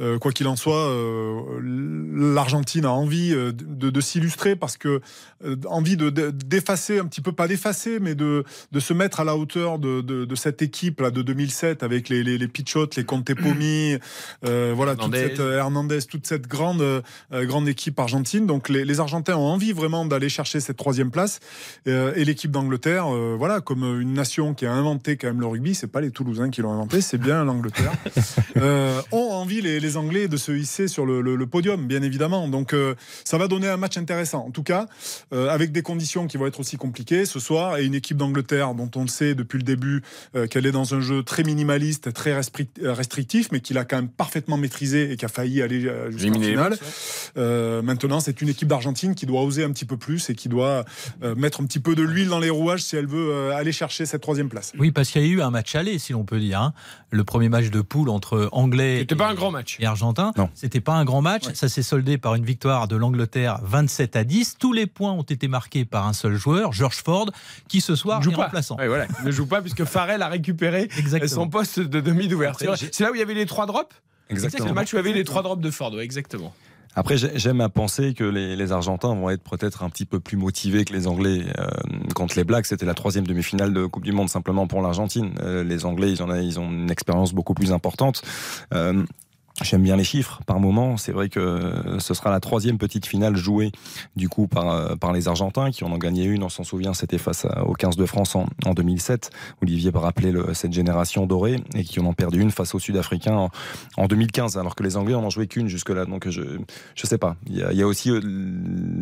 Euh, 0.00 0.18
quoi 0.18 0.32
qu'il 0.32 0.46
en 0.48 0.56
soit, 0.56 0.90
l'Argentine 1.62 2.84
a 2.84 2.90
envie 2.90 3.32
euh, 3.32 3.52
de, 3.52 4.00
s'illustrer 4.00 4.56
parce 4.56 4.76
que 4.76 5.00
euh, 5.44 5.56
envie 5.66 5.96
de 5.96 6.10
d'effacer 6.10 6.98
un 6.98 7.06
petit 7.06 7.20
peu 7.20 7.32
pas 7.32 7.48
d'effacer 7.48 8.00
mais 8.00 8.14
de, 8.14 8.44
de 8.72 8.80
se 8.80 8.92
mettre 8.92 9.20
à 9.20 9.24
la 9.24 9.36
hauteur 9.36 9.78
de, 9.78 10.00
de, 10.00 10.34
cette 10.34 10.62
équipe 10.62 11.00
là 11.00 11.10
de 11.10 11.22
2007 11.22 11.82
avec 11.82 12.08
les 12.08 12.22
les, 12.22 12.38
les 12.38 12.48
Pichot, 12.48 12.88
les 12.96 13.04
Conte 13.04 13.34
Pomi, 13.34 13.96
euh, 14.44 14.72
voilà 14.76 14.96
toute 14.96 15.14
cette 15.14 15.40
Hernandez, 15.40 16.02
toute 16.02 16.26
cette 16.26 16.46
grande 16.46 17.02
grande 17.32 17.68
équipe 17.68 17.98
argentine. 17.98 18.46
Donc 18.46 18.68
les, 18.68 18.84
les 18.84 19.00
Argentins 19.00 19.36
ont 19.36 19.46
envie 19.46 19.72
vraiment 19.72 20.04
d'aller 20.04 20.28
chercher 20.28 20.60
cette 20.60 20.76
troisième 20.76 21.10
place 21.10 21.40
et 21.86 22.24
l'équipe 22.24 22.50
d'Angleterre, 22.50 23.06
voilà 23.38 23.60
comme 23.60 24.00
une 24.00 24.12
nation 24.12 24.54
qui 24.54 24.66
a 24.66 24.72
inventé 24.72 25.16
quand 25.16 25.28
même 25.28 25.40
le 25.40 25.46
rugby, 25.46 25.74
c'est 25.74 25.86
pas 25.86 26.00
les 26.00 26.10
Toulousains 26.10 26.50
qui 26.50 26.62
l'ont 26.62 26.72
inventé, 26.72 27.00
c'est 27.00 27.18
bien 27.18 27.44
l'Angleterre. 27.44 27.92
ont 29.12 29.32
envie 29.32 29.60
les, 29.60 29.80
les, 29.80 29.96
Anglais 29.96 30.28
de 30.28 30.36
se 30.36 30.52
hisser 30.52 30.88
sur 30.88 31.06
le, 31.06 31.20
le, 31.20 31.46
podium, 31.46 31.86
bien 31.86 32.02
évidemment. 32.02 32.48
Donc 32.48 32.74
ça 33.24 33.38
va 33.38 33.48
donner 33.48 33.68
un 33.68 33.76
match 33.76 33.96
intéressant. 33.96 34.44
En 34.46 34.50
tout 34.50 34.62
cas, 34.62 34.86
euh, 35.32 35.48
avec 35.48 35.72
des 35.72 35.82
conditions 35.82 36.26
qui 36.26 36.36
vont 36.36 36.46
être 36.46 36.60
aussi 36.60 36.76
compliquées 36.76 37.26
ce 37.26 37.40
soir 37.40 37.78
et 37.78 37.84
une 37.84 37.94
équipe 37.94 38.16
d'Angleterre 38.16 38.74
dont 38.74 38.90
on 38.96 39.02
le 39.02 39.08
sait 39.08 39.34
depuis 39.34 39.58
le 39.58 39.64
début 39.64 40.02
euh, 40.36 40.46
qu'elle 40.46 40.66
est 40.66 40.72
dans 40.72 40.94
un 40.94 41.00
jeu 41.00 41.22
très 41.22 41.42
minimaliste, 41.42 42.12
très 42.12 42.32
euh, 42.32 42.92
restrictif, 42.92 43.48
mais 43.52 43.60
qu'il 43.60 43.78
a 43.78 43.84
quand 43.84 43.96
même 43.96 44.08
parfaitement 44.08 44.56
maîtrisé 44.56 45.12
et 45.12 45.16
qui 45.16 45.24
a 45.24 45.28
failli 45.28 45.62
aller 45.62 45.88
jusqu'en 46.10 46.40
finale. 46.40 46.76
maintenant, 47.36 48.20
c'est 48.20 48.40
une 48.40 48.48
équipe 48.48 48.68
d'Argentine 48.68 49.14
qui 49.14 49.26
doit 49.26 49.42
oser 49.42 49.64
un 49.64 49.70
petit 49.70 49.84
peu 49.84 49.96
plus 49.96 50.30
et 50.30 50.34
qui 50.34 50.48
doit 50.48 50.84
mettre 51.36 51.60
un 51.60 51.64
petit 51.64 51.80
peu 51.80 51.94
de 51.94 52.02
l'huile 52.02 52.28
dans 52.28 52.38
les 52.38 52.50
rouages 52.50 52.82
si 52.82 52.96
elle 52.96 53.06
veut 53.06 53.52
aller 53.52 53.72
chercher 53.72 54.06
cette 54.06 54.22
troisième 54.22 54.48
place. 54.48 54.72
Oui, 54.78 54.90
parce 54.90 55.10
qu'il 55.10 55.22
y 55.22 55.24
a 55.24 55.28
eu 55.28 55.40
un 55.40 55.50
match 55.50 55.74
aller, 55.74 55.98
si 55.98 56.12
l'on 56.12 56.24
peut 56.24 56.38
dire. 56.38 56.60
Hein. 56.60 56.74
Le 57.10 57.24
premier 57.24 57.48
match 57.48 57.70
de 57.70 57.80
poule 57.84 58.08
entre 58.08 58.48
Anglais. 58.52 58.98
C'était 59.00 59.14
pas 59.14 59.28
un 59.28 59.34
grand 59.34 59.50
match. 59.50 59.76
Et 59.80 59.86
Argentin, 59.86 60.32
Non. 60.36 60.50
c'était 60.54 60.80
pas 60.80 60.94
un 60.94 61.04
grand 61.04 61.22
match. 61.22 61.44
Ça 61.54 61.68
s'est 61.68 61.82
soldé 61.82 62.18
par 62.18 62.34
une 62.34 62.44
victoire 62.44 62.88
de 62.88 62.96
l'Angleterre 62.96 63.60
27 63.62 64.16
à 64.16 64.24
10. 64.24 64.56
Tous 64.58 64.72
les 64.72 64.86
points 64.86 65.12
ont 65.12 65.22
été 65.22 65.46
marqués 65.48 65.84
par 65.84 66.06
un 66.06 66.12
seul 66.12 66.34
joueur, 66.36 66.72
George 66.72 67.02
Ford, 67.04 67.30
qui 67.68 67.80
ce 67.80 67.94
soir 67.96 68.22
joue 68.22 68.30
est 68.32 68.34
pas. 68.34 68.44
remplaçant. 68.44 68.76
Ouais, 68.76 68.88
voilà, 68.88 69.06
il 69.20 69.26
ne 69.26 69.30
joue 69.30 69.46
pas 69.46 69.60
puisque 69.60 69.84
Farrell 69.84 70.22
a 70.22 70.28
récupéré 70.28 70.88
Exactement. 70.98 71.28
son 71.44 71.48
poste 71.48 71.80
de 71.80 72.00
demi 72.00 72.28
d'ouverture. 72.28 72.74
C'est 72.76 73.00
là 73.00 73.10
où 73.10 73.14
il 73.14 73.18
y 73.18 73.22
avait 73.22 73.34
les 73.34 73.46
trois 73.46 73.66
drops? 73.66 73.94
C'est 74.28 74.34
Exactement. 74.34 74.68
le 74.68 74.74
match 74.74 74.92
où 74.92 74.96
il 74.96 74.98
y 74.98 75.00
avait 75.00 75.12
les 75.12 75.24
trois 75.24 75.42
drops 75.42 75.60
de 75.62 75.70
Ford, 75.70 75.92
ouais, 75.92 76.02
exactement. 76.04 76.54
Après, 76.96 77.16
j'ai- 77.16 77.36
j'aime 77.38 77.60
à 77.60 77.68
penser 77.68 78.14
que 78.14 78.24
les, 78.24 78.56
les 78.56 78.72
Argentins 78.72 79.14
vont 79.14 79.30
être 79.30 79.42
peut-être 79.42 79.82
un 79.82 79.90
petit 79.90 80.04
peu 80.04 80.20
plus 80.20 80.36
motivés 80.36 80.84
que 80.84 80.92
les 80.92 81.06
Anglais 81.06 81.44
euh, 81.58 81.66
contre 82.14 82.36
les 82.36 82.44
Blacks. 82.44 82.66
C'était 82.66 82.86
la 82.86 82.94
troisième 82.94 83.26
demi-finale 83.26 83.72
de 83.74 83.86
Coupe 83.86 84.04
du 84.04 84.12
Monde 84.12 84.28
simplement 84.28 84.66
pour 84.66 84.80
l'Argentine. 84.80 85.32
Euh, 85.42 85.64
les 85.64 85.84
Anglais, 85.86 86.12
ils, 86.12 86.22
en 86.22 86.30
a- 86.30 86.40
ils 86.40 86.60
ont 86.60 86.70
une 86.70 86.90
expérience 86.90 87.32
beaucoup 87.34 87.54
plus 87.54 87.72
importante. 87.72 88.22
Euh, 88.72 89.04
J'aime 89.62 89.82
bien 89.84 89.96
les 89.96 90.02
chiffres 90.02 90.40
par 90.46 90.58
moment. 90.58 90.96
C'est 90.96 91.12
vrai 91.12 91.28
que 91.28 91.96
ce 92.00 92.12
sera 92.12 92.30
la 92.30 92.40
troisième 92.40 92.76
petite 92.76 93.06
finale 93.06 93.36
jouée 93.36 93.70
du 94.16 94.28
coup 94.28 94.48
par, 94.48 94.68
euh, 94.68 94.96
par 94.96 95.12
les 95.12 95.28
Argentins 95.28 95.70
qui 95.70 95.84
en 95.84 95.92
ont 95.92 95.98
gagné 95.98 96.24
une. 96.24 96.42
On 96.42 96.48
s'en 96.48 96.64
souvient, 96.64 96.92
c'était 96.92 97.18
face 97.18 97.44
à- 97.44 97.64
au 97.64 97.72
15 97.74 97.96
de 97.96 98.04
France 98.04 98.34
en, 98.34 98.46
en 98.66 98.74
2007. 98.74 99.30
Olivier 99.62 99.92
va 99.92 100.00
rappeler 100.00 100.32
le- 100.32 100.54
cette 100.54 100.72
génération 100.72 101.24
dorée 101.26 101.62
et 101.76 101.84
qui 101.84 102.00
en 102.00 102.06
ont 102.06 102.12
perdu 102.14 102.40
une 102.40 102.50
face 102.50 102.74
aux 102.74 102.80
Sud-Africains 102.80 103.36
en, 103.36 103.50
en 103.96 104.06
2015, 104.08 104.58
alors 104.58 104.74
que 104.74 104.82
les 104.82 104.96
Anglais 104.96 105.14
en 105.14 105.22
ont 105.22 105.30
joué 105.30 105.46
qu'une 105.46 105.68
jusque-là. 105.68 106.04
Donc 106.04 106.28
je 106.28 106.42
je 106.96 107.06
sais 107.06 107.18
pas. 107.18 107.36
Il 107.46 107.56
y 107.56 107.62
a, 107.62 107.70
il 107.72 107.78
y 107.78 107.82
a 107.82 107.86
aussi 107.86 108.10
euh, 108.10 108.20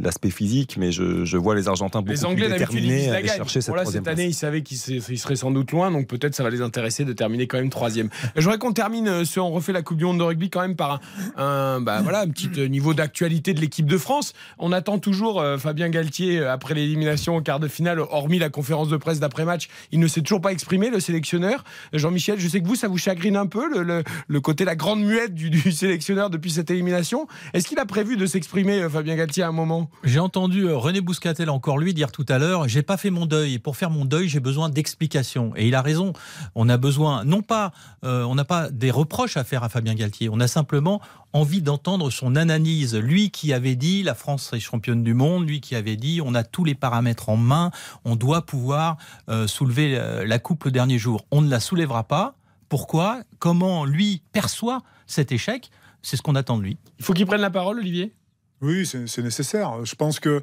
l'aspect 0.02 0.30
physique, 0.30 0.76
mais 0.78 0.92
je, 0.92 1.24
je 1.24 1.36
vois 1.38 1.54
les 1.54 1.68
Argentins 1.68 2.00
beaucoup 2.00 2.12
Les 2.12 2.24
Anglais, 2.26 2.48
plus 2.48 2.58
déterminés 2.58 3.08
à 3.10 3.14
aller 3.14 3.28
chercher 3.28 3.62
cette 3.62 3.70
Bon, 3.72 3.76
là, 3.76 3.82
troisième 3.82 4.04
cette 4.04 4.12
année, 4.12 4.24
place. 4.24 4.36
ils 4.36 4.38
savaient 4.38 4.62
qu'ils 4.62 4.76
se- 4.76 5.12
ils 5.12 5.18
seraient 5.18 5.36
sans 5.36 5.50
doute 5.50 5.72
loin, 5.72 5.90
donc 5.90 6.06
peut-être 6.08 6.34
ça 6.34 6.42
va 6.42 6.50
les 6.50 6.60
intéresser 6.60 7.06
de 7.06 7.12
terminer 7.14 7.46
quand 7.46 7.56
même 7.56 7.70
troisième. 7.70 8.10
Je 8.36 8.42
voudrais 8.42 8.58
qu'on 8.58 8.72
termine, 8.74 9.08
euh, 9.08 9.24
si 9.24 9.38
on 9.38 9.50
refait 9.50 9.72
la 9.72 9.80
Coupe 9.82 9.96
du 9.96 10.04
Monde 10.04 10.18
de 10.18 10.24
rugby, 10.24 10.41
quand 10.50 10.60
même 10.60 10.76
par 10.76 11.00
un, 11.36 11.80
bah, 11.80 12.00
voilà, 12.02 12.20
un 12.20 12.28
petit 12.28 12.50
euh, 12.58 12.68
niveau 12.68 12.94
d'actualité 12.94 13.54
de 13.54 13.60
l'équipe 13.60 13.86
de 13.86 13.98
France. 13.98 14.32
On 14.58 14.72
attend 14.72 14.98
toujours 14.98 15.40
euh, 15.40 15.58
Fabien 15.58 15.88
Galtier 15.88 16.38
euh, 16.38 16.52
après 16.52 16.74
l'élimination 16.74 17.36
au 17.36 17.40
quart 17.40 17.60
de 17.60 17.68
finale, 17.68 18.00
hormis 18.00 18.38
la 18.38 18.48
conférence 18.50 18.88
de 18.88 18.96
presse 18.96 19.20
d'après-match. 19.20 19.68
Il 19.92 20.00
ne 20.00 20.06
s'est 20.06 20.22
toujours 20.22 20.40
pas 20.40 20.52
exprimé, 20.52 20.90
le 20.90 21.00
sélectionneur. 21.00 21.64
Jean-Michel, 21.92 22.38
je 22.38 22.48
sais 22.48 22.60
que 22.60 22.66
vous, 22.66 22.76
ça 22.76 22.88
vous 22.88 22.98
chagrine 22.98 23.36
un 23.36 23.46
peu, 23.46 23.68
le, 23.68 24.02
le- 24.26 24.40
côté, 24.40 24.64
la 24.64 24.74
grande 24.76 25.02
muette 25.02 25.34
du, 25.34 25.72
sélectionneur 25.72 26.30
depuis 26.30 26.50
cette 26.50 26.70
élimination. 26.70 27.26
Est-ce 27.54 27.68
qu'il 27.68 27.78
a 27.78 27.86
prévu 27.86 28.16
de 28.16 28.26
s'exprimer, 28.26 28.88
Fabien 28.88 29.16
Galtier, 29.16 29.42
à 29.42 29.48
un 29.48 29.52
moment? 29.52 29.90
J'ai 30.04 30.18
entendu 30.18 30.68
René 30.68 31.00
Bouscatel 31.00 31.48
encore 31.50 31.78
lui 31.78 31.94
dire 31.94 32.10
tout 32.12 32.26
à 32.28 32.38
l'heure 32.38 32.68
j'ai 32.68 32.82
pas 32.82 32.96
fait 32.96 33.10
mon 33.10 33.26
deuil 33.26 33.58
pour 33.58 33.76
faire 33.76 33.90
mon 33.90 34.04
deuil 34.04 34.28
j'ai 34.28 34.40
besoin 34.40 34.68
d'explications 34.68 35.52
et 35.56 35.68
il 35.68 35.74
a 35.74 35.82
raison 35.82 36.12
on 36.54 36.68
a 36.68 36.76
besoin 36.76 37.24
non 37.24 37.42
pas 37.42 37.72
on 38.02 38.34
n'a 38.34 38.44
pas 38.44 38.70
des 38.70 38.90
reproches 38.90 39.36
à 39.36 39.44
faire 39.44 39.62
à 39.62 39.68
Fabien 39.68 39.94
Galtier 39.94 40.28
on 40.32 40.40
a 40.40 40.48
simplement 40.48 41.00
envie 41.34 41.60
d'entendre 41.60 42.10
son 42.10 42.36
analyse. 42.36 42.96
Lui 42.96 43.30
qui 43.30 43.52
avait 43.52 43.76
dit 43.76 44.02
la 44.02 44.14
France 44.14 44.50
est 44.54 44.60
championne 44.60 45.04
du 45.04 45.12
monde 45.12 45.46
lui 45.46 45.60
qui 45.60 45.76
avait 45.76 45.96
dit 45.96 46.20
on 46.24 46.34
a 46.34 46.42
tous 46.42 46.64
les 46.64 46.74
paramètres 46.74 47.28
en 47.28 47.36
main 47.36 47.70
on 48.06 48.16
doit 48.16 48.46
pouvoir 48.46 48.96
euh, 49.28 49.46
soulever 49.46 49.98
euh, 49.98 50.26
la 50.26 50.38
coupe 50.38 50.64
le 50.64 50.70
dernier 50.70 50.98
jour. 50.98 51.26
On 51.30 51.42
ne 51.42 51.50
la 51.50 51.60
soulèvera 51.60 52.04
pas. 52.04 52.34
Pourquoi? 52.70 53.20
Comment 53.38 53.84
lui 53.84 54.22
perçoit 54.32 54.82
cet 55.06 55.32
échec? 55.32 55.70
C'est 56.00 56.16
ce 56.16 56.22
qu'on 56.22 56.34
attend 56.34 56.56
de 56.56 56.62
lui. 56.62 56.78
Il 56.98 57.04
faut 57.04 57.12
qu'il 57.12 57.26
prenne 57.26 57.42
la 57.42 57.50
parole, 57.50 57.78
Olivier? 57.78 58.14
Oui, 58.62 58.86
c'est 58.86 59.06
c'est 59.06 59.22
nécessaire. 59.22 59.84
Je 59.84 59.94
pense 59.94 60.18
que 60.18 60.42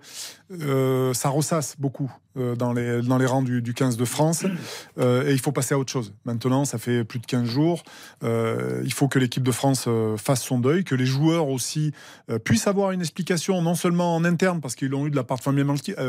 euh, 0.52 1.14
ça 1.16 1.30
ressasse 1.30 1.76
beaucoup 1.80 2.12
euh, 2.38 2.56
dans, 2.56 2.74
les, 2.74 3.02
dans 3.02 3.18
les 3.18 3.26
rangs 3.26 3.42
du, 3.42 3.64
du 3.64 3.74
15 3.74 3.98
de 3.98 4.06
France 4.06 4.46
euh, 5.00 5.28
et 5.28 5.34
il 5.34 5.40
faut 5.40 5.52
passer 5.52 5.74
à 5.74 5.80
autre 5.80 5.92
chose. 5.92 6.14
Maintenant, 6.26 6.64
ça 6.64 6.78
fait 6.78 7.04
plus 7.04 7.18
de 7.18 7.26
15 7.26 7.44
jours. 7.44 7.84
Euh, 8.24 8.82
il 8.84 8.94
faut 8.94 9.08
que 9.08 9.18
l'équipe 9.18 9.42
de 9.42 9.52
France 9.52 9.88
fasse 10.18 10.44
son 10.44 10.60
deuil, 10.60 10.84
que 10.84 10.94
les 10.94 11.08
joueurs 11.08 11.48
aussi 11.48 11.92
puissent 12.44 12.68
avoir 12.68 12.92
une 12.92 13.02
explication, 13.02 13.62
non 13.62 13.74
seulement 13.74 14.16
en 14.16 14.24
interne, 14.26 14.62
parce 14.62 14.76
qu'ils 14.76 14.90
l'ont 14.90 15.08
eu 15.08 15.10
de 15.10 15.16
la 15.16 15.24
part 15.24 15.38
de 15.38 15.44
Fabien 15.44 15.66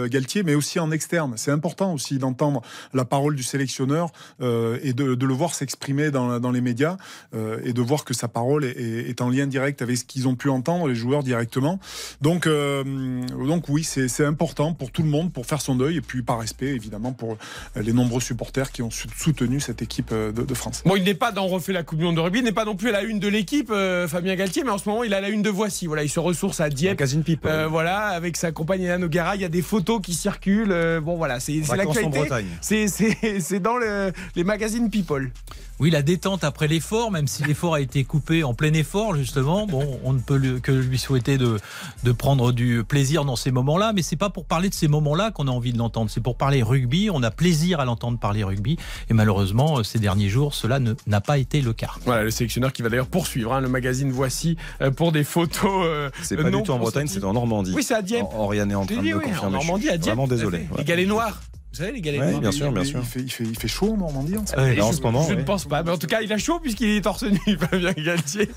Galtier, 0.09 0.43
mais 0.43 0.55
aussi 0.55 0.79
en 0.79 0.91
externe. 0.91 1.35
C'est 1.37 1.51
important 1.51 1.95
aussi 1.95 2.19
d'entendre 2.19 2.61
la 2.93 3.05
parole 3.05 3.35
du 3.35 3.43
sélectionneur 3.43 4.11
et 4.41 4.93
de, 4.93 5.15
de 5.15 5.27
le 5.27 5.35
voir 5.35 5.55
s'exprimer 5.55 6.11
dans, 6.11 6.39
dans 6.41 6.51
les 6.51 6.61
médias 6.61 6.97
et 7.33 7.73
de 7.73 7.83
voir 7.83 8.05
que 8.05 8.15
sa 8.15 8.29
parole 8.29 8.65
est, 8.65 9.21
en 9.21 9.31
lien 9.31 9.47
direct 9.47 9.83
avec 9.83 9.97
ce 9.97 10.05
qu'ils 10.05 10.29
ont 10.29 10.35
pu 10.35 10.49
entendre, 10.49 10.89
les 10.89 10.95
joueurs 10.95 11.23
directement. 11.23 11.79
Donc, 12.21 12.47
donc 12.47 13.69
oui, 13.69 13.85
c'est 13.85 14.09
c'est 14.09 14.25
important 14.25 14.75
pour 14.75 14.91
tout 14.91 15.03
le 15.03 15.09
monde 15.09 15.33
pour 15.33 15.47
faire 15.47 15.61
son 15.61 15.77
deuil 15.77 15.97
et 15.97 16.01
puis 16.11 16.23
par 16.23 16.41
respect 16.41 16.67
évidemment 16.69 17.13
pour 17.13 17.33
euh, 17.77 17.83
les 17.83 17.93
nombreux 17.93 18.21
supporters 18.21 18.73
qui 18.73 18.83
ont 18.83 18.91
sou- 18.91 19.09
soutenu 19.17 19.61
cette 19.61 19.81
équipe 19.83 20.11
euh, 20.13 20.33
de, 20.33 20.43
de 20.43 20.55
France. 20.55 20.83
Bon, 20.85 20.97
il 20.97 21.05
n'est 21.05 21.15
pas 21.15 21.31
dans 21.33 21.47
Refait 21.47 21.73
la 21.73 21.83
Coupe 21.83 21.99
du 21.99 22.05
Monde 22.05 22.17
de 22.17 22.21
rugby, 22.21 22.39
il 22.41 22.45
n'est 22.45 22.53
pas 22.53 22.65
non 22.65 22.75
plus 22.77 22.89
à 22.89 22.93
la 22.93 23.03
une 23.03 23.19
de 23.21 23.29
l'équipe, 23.29 23.71
euh, 23.71 24.09
Fabien 24.09 24.35
Galtier, 24.35 24.65
mais 24.65 24.71
en 24.71 24.79
ce 24.79 24.89
moment, 24.89 25.05
il 25.05 25.13
est 25.13 25.17
à 25.17 25.21
la 25.21 25.29
une 25.29 25.43
de 25.43 25.51
Voici. 25.51 25.87
Voilà, 25.87 26.03
il 26.03 26.09
se 26.09 26.19
ressource 26.21 26.61
à 26.61 26.69
Dieppe. 26.69 26.93
Magazine 26.93 27.23
People. 27.23 27.51
Euh, 27.51 27.67
voilà, 27.69 28.09
avec 28.09 28.37
sa 28.37 28.51
compagne 28.53 28.83
Hélène 28.83 29.05
O'Gara, 29.05 29.37
il 29.37 29.43
y 29.43 29.45
a 29.45 29.49
des 29.49 29.63
photos 29.63 30.01
qui 30.03 30.15
circulent. 30.15 30.73
euh, 30.73 31.01
bon, 31.01 31.17
voilà, 31.17 31.39
c'est 31.41 31.53
l'actualité. 31.77 32.19
Bretagne. 32.19 32.47
C'est- 32.61 32.89
C'est 32.89 33.17
c'est 33.41 33.61
dans 33.61 33.77
le- 33.77 34.13
les 34.37 34.45
magazines 34.45 34.91
People. 34.91 35.31
Oui, 35.81 35.91
la 35.91 36.03
détente 36.03 36.45
après 36.45 36.69
l'effort, 36.69 37.11
même 37.11 37.27
si 37.27 37.43
l'effort 37.43 37.75
a 37.75 37.81
été 37.81 38.05
coupé 38.05 38.45
en 38.45 38.53
plein 38.53 38.73
effort, 38.75 39.15
justement. 39.17 39.67
Bon, 39.67 39.99
on 40.05 40.13
ne 40.13 40.19
peut 40.21 40.37
lui- 40.37 40.61
que 40.61 40.71
lui 40.73 40.99
souhaiter 40.99 41.39
de, 41.39 41.59
de 42.05 42.13
prendre 42.13 42.53
du 42.53 42.85
plaisir 42.85 43.25
dans 43.25 43.35
ces 43.35 43.51
moments-là, 43.51 43.93
mais 43.95 44.03
c'est 44.03 44.17
pas 44.17 44.29
pour 44.29 44.45
parler 44.45 44.69
de 44.69 44.75
ces 44.75 44.89
moments-là 44.89 45.31
qu'on 45.31 45.49
a 45.49 45.51
envie 45.51 45.73
de 45.73 45.79
l'entendre. 45.79 46.11
C'est 46.11 46.21
pour 46.21 46.37
parler 46.37 46.63
rugby. 46.63 47.09
On 47.11 47.23
a 47.23 47.31
plaisir 47.31 47.81
à 47.81 47.87
l'entendre 47.87 48.19
parler 48.19 48.45
rugby. 48.45 48.77
Et 49.09 49.15
malheureusement, 49.15 49.79
euh, 49.79 49.83
ces 49.83 49.99
derniers 49.99 50.29
jours, 50.29 50.53
cela 50.55 50.79
n'a 51.07 51.21
pas 51.23 51.39
été 51.39 51.63
le 51.63 51.73
cas. 51.73 51.93
Voilà, 52.05 52.25
le 52.25 52.31
sélectionneur 52.31 52.73
qui 52.75 52.83
va 52.83 52.91
d'ailleurs 52.91 53.07
poursuivre 53.09 53.55
hein, 53.55 53.61
le 53.63 53.69
magazine 53.69 54.11
Voici 54.11 54.59
euh, 54.83 54.91
pour 54.91 55.13
des 55.13 55.25
photos. 55.25 55.85
euh, 55.87 56.11
C'est 56.23 56.37
pas 56.37 56.51
non 56.51 56.59
du 56.59 56.65
tout 56.65 56.73
en 56.73 56.79
Bretagne, 56.79 57.07
c'est 57.07 57.25
en 57.25 57.33
Normandie. 57.33 57.73
Oui, 57.75 57.83
c'est 57.83 57.95
à 57.95 58.03
Dieppe. 58.03 58.25
Or- 58.35 58.41
Oriane 58.41 58.71
est 58.71 58.75
en 58.75 58.85
train 58.85 58.97
dit, 58.97 59.09
de 59.09 59.15
me 59.15 59.19
oui, 59.19 59.25
en 59.25 59.29
confirmer. 59.31 59.53
Normandie, 59.53 59.87
Je 59.87 59.91
à 59.93 59.97
Dieppe. 59.97 60.15
Vraiment 60.15 60.29
désolé. 60.29 60.59
Les 60.73 60.77
ouais. 60.79 60.85
galets 60.85 61.09
noirs. 61.09 61.41
Savez, 61.81 61.93
les 61.93 62.01
galets 62.01 62.21
Ouais, 62.21 62.27
noirs. 62.29 62.41
bien 62.41 62.53
sûr, 62.53 62.71
bien 62.73 62.83
il, 62.83 62.87
sûr. 62.87 63.01
Il 63.01 63.07
fait, 63.07 63.21
il, 63.21 63.31
fait, 63.31 63.45
il 63.45 63.59
fait 63.59 63.69
chaud 63.69 63.93
en 63.95 63.97
Normandie 63.97 64.37
en 64.37 64.47
ce 64.47 64.55
Là, 64.55 64.85
en 64.85 64.93
je- 64.93 64.97
ce 64.97 65.03
moment, 65.03 65.27
je 65.29 65.35
ne 65.35 65.43
pense 65.43 65.65
pas, 65.65 65.83
mais 65.83 65.91
en 65.91 65.99
tout 65.99 66.07
cas, 66.07 66.21
il 66.21 66.33
a 66.33 66.39
chaud 66.39 66.61
puisqu'il 66.61 66.91
est 66.91 67.01
torse 67.01 67.25
nu, 67.25 67.39
Fabien 67.59 67.93
Galtier. 67.93 68.49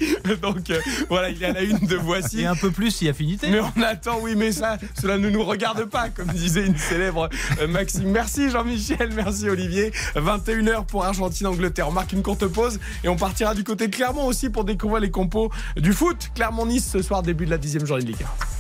Donc 0.42 0.70
euh, 0.70 0.80
voilà, 1.10 1.30
il 1.30 1.42
est 1.42 1.46
à 1.46 1.54
la 1.54 1.62
une 1.64 1.78
de 1.80 1.96
Voici. 1.96 2.42
Et 2.42 2.46
un 2.46 2.56
peu 2.56 2.70
plus 2.72 2.92
si 2.92 3.08
affinité. 3.10 3.50
Mais 3.50 3.60
on 3.60 3.82
attend, 3.82 4.20
oui, 4.22 4.36
mais 4.36 4.52
ça, 4.52 4.78
cela 5.00 5.18
ne 5.18 5.30
nous 5.30 5.44
regarde 5.44 5.86
pas, 5.86 6.10
comme 6.10 6.28
disait 6.28 6.66
une 6.66 6.78
célèbre 6.78 7.30
euh, 7.62 7.68
Maxime. 7.68 8.10
Merci 8.10 8.50
Jean-Michel, 8.50 9.10
merci 9.16 9.50
Olivier. 9.50 9.92
21h 10.16 10.86
pour 10.86 11.06
Argentine-Angleterre. 11.06 11.88
On 11.88 11.92
marque 11.94 12.12
une 12.14 12.22
courte 12.24 12.46
pause 12.48 12.80
et 13.04 13.10
on 13.10 13.16
partira 13.16 13.56
du 13.56 13.64
côté 13.64 13.88
de 13.88 13.96
Clermont 13.96 14.26
aussi 14.26 14.50
pour 14.50 14.64
découvrir 14.66 15.00
les 15.00 15.12
compos 15.12 15.50
du 15.78 15.94
foot. 15.94 16.30
Clermont-Nice 16.36 16.90
ce 16.92 17.02
soir, 17.02 17.24
début 17.24 17.46
de 17.46 17.52
la 17.52 17.58
dixième 17.58 17.86
journée 17.86 18.04
de 18.04 18.08
Ligue 18.10 18.22
1. 18.24 18.53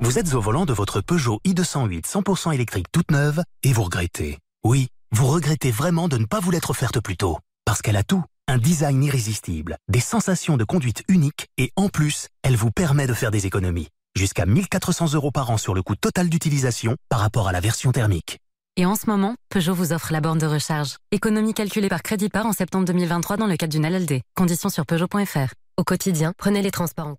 Vous 0.00 0.16
êtes 0.16 0.32
au 0.34 0.40
volant 0.40 0.64
de 0.64 0.72
votre 0.72 1.00
Peugeot 1.00 1.40
i208 1.44 2.06
100% 2.06 2.54
électrique 2.54 2.86
toute 2.92 3.10
neuve 3.10 3.42
et 3.64 3.72
vous 3.72 3.82
regrettez. 3.82 4.38
Oui, 4.64 4.88
vous 5.10 5.26
regrettez 5.26 5.72
vraiment 5.72 6.06
de 6.06 6.18
ne 6.18 6.24
pas 6.24 6.38
vous 6.38 6.52
l'être 6.52 6.70
offerte 6.70 7.00
plus 7.00 7.16
tôt. 7.16 7.38
Parce 7.64 7.82
qu'elle 7.82 7.96
a 7.96 8.04
tout. 8.04 8.22
Un 8.46 8.58
design 8.58 9.02
irrésistible, 9.02 9.76
des 9.88 10.00
sensations 10.00 10.56
de 10.56 10.64
conduite 10.64 11.02
uniques 11.08 11.48
et 11.58 11.72
en 11.74 11.88
plus, 11.88 12.28
elle 12.42 12.56
vous 12.56 12.70
permet 12.70 13.08
de 13.08 13.12
faire 13.12 13.32
des 13.32 13.46
économies. 13.46 13.88
Jusqu'à 14.14 14.46
1400 14.46 15.14
euros 15.14 15.32
par 15.32 15.50
an 15.50 15.58
sur 15.58 15.74
le 15.74 15.82
coût 15.82 15.96
total 15.96 16.28
d'utilisation 16.28 16.96
par 17.08 17.18
rapport 17.18 17.48
à 17.48 17.52
la 17.52 17.60
version 17.60 17.90
thermique. 17.90 18.38
Et 18.76 18.86
en 18.86 18.94
ce 18.94 19.06
moment, 19.06 19.34
Peugeot 19.50 19.74
vous 19.74 19.92
offre 19.92 20.12
la 20.12 20.20
borne 20.20 20.38
de 20.38 20.46
recharge. 20.46 20.96
Économie 21.10 21.54
calculée 21.54 21.88
par 21.88 22.04
crédit 22.04 22.28
par 22.28 22.46
en 22.46 22.52
septembre 22.52 22.84
2023 22.84 23.36
dans 23.36 23.48
le 23.48 23.56
cadre 23.56 23.72
d'une 23.72 23.84
LLD. 23.84 24.22
Conditions 24.36 24.68
sur 24.68 24.86
Peugeot.fr. 24.86 25.52
Au 25.76 25.84
quotidien, 25.84 26.32
prenez 26.38 26.62
les 26.62 26.70
transports 26.70 27.08
en 27.08 27.14
commun. 27.14 27.16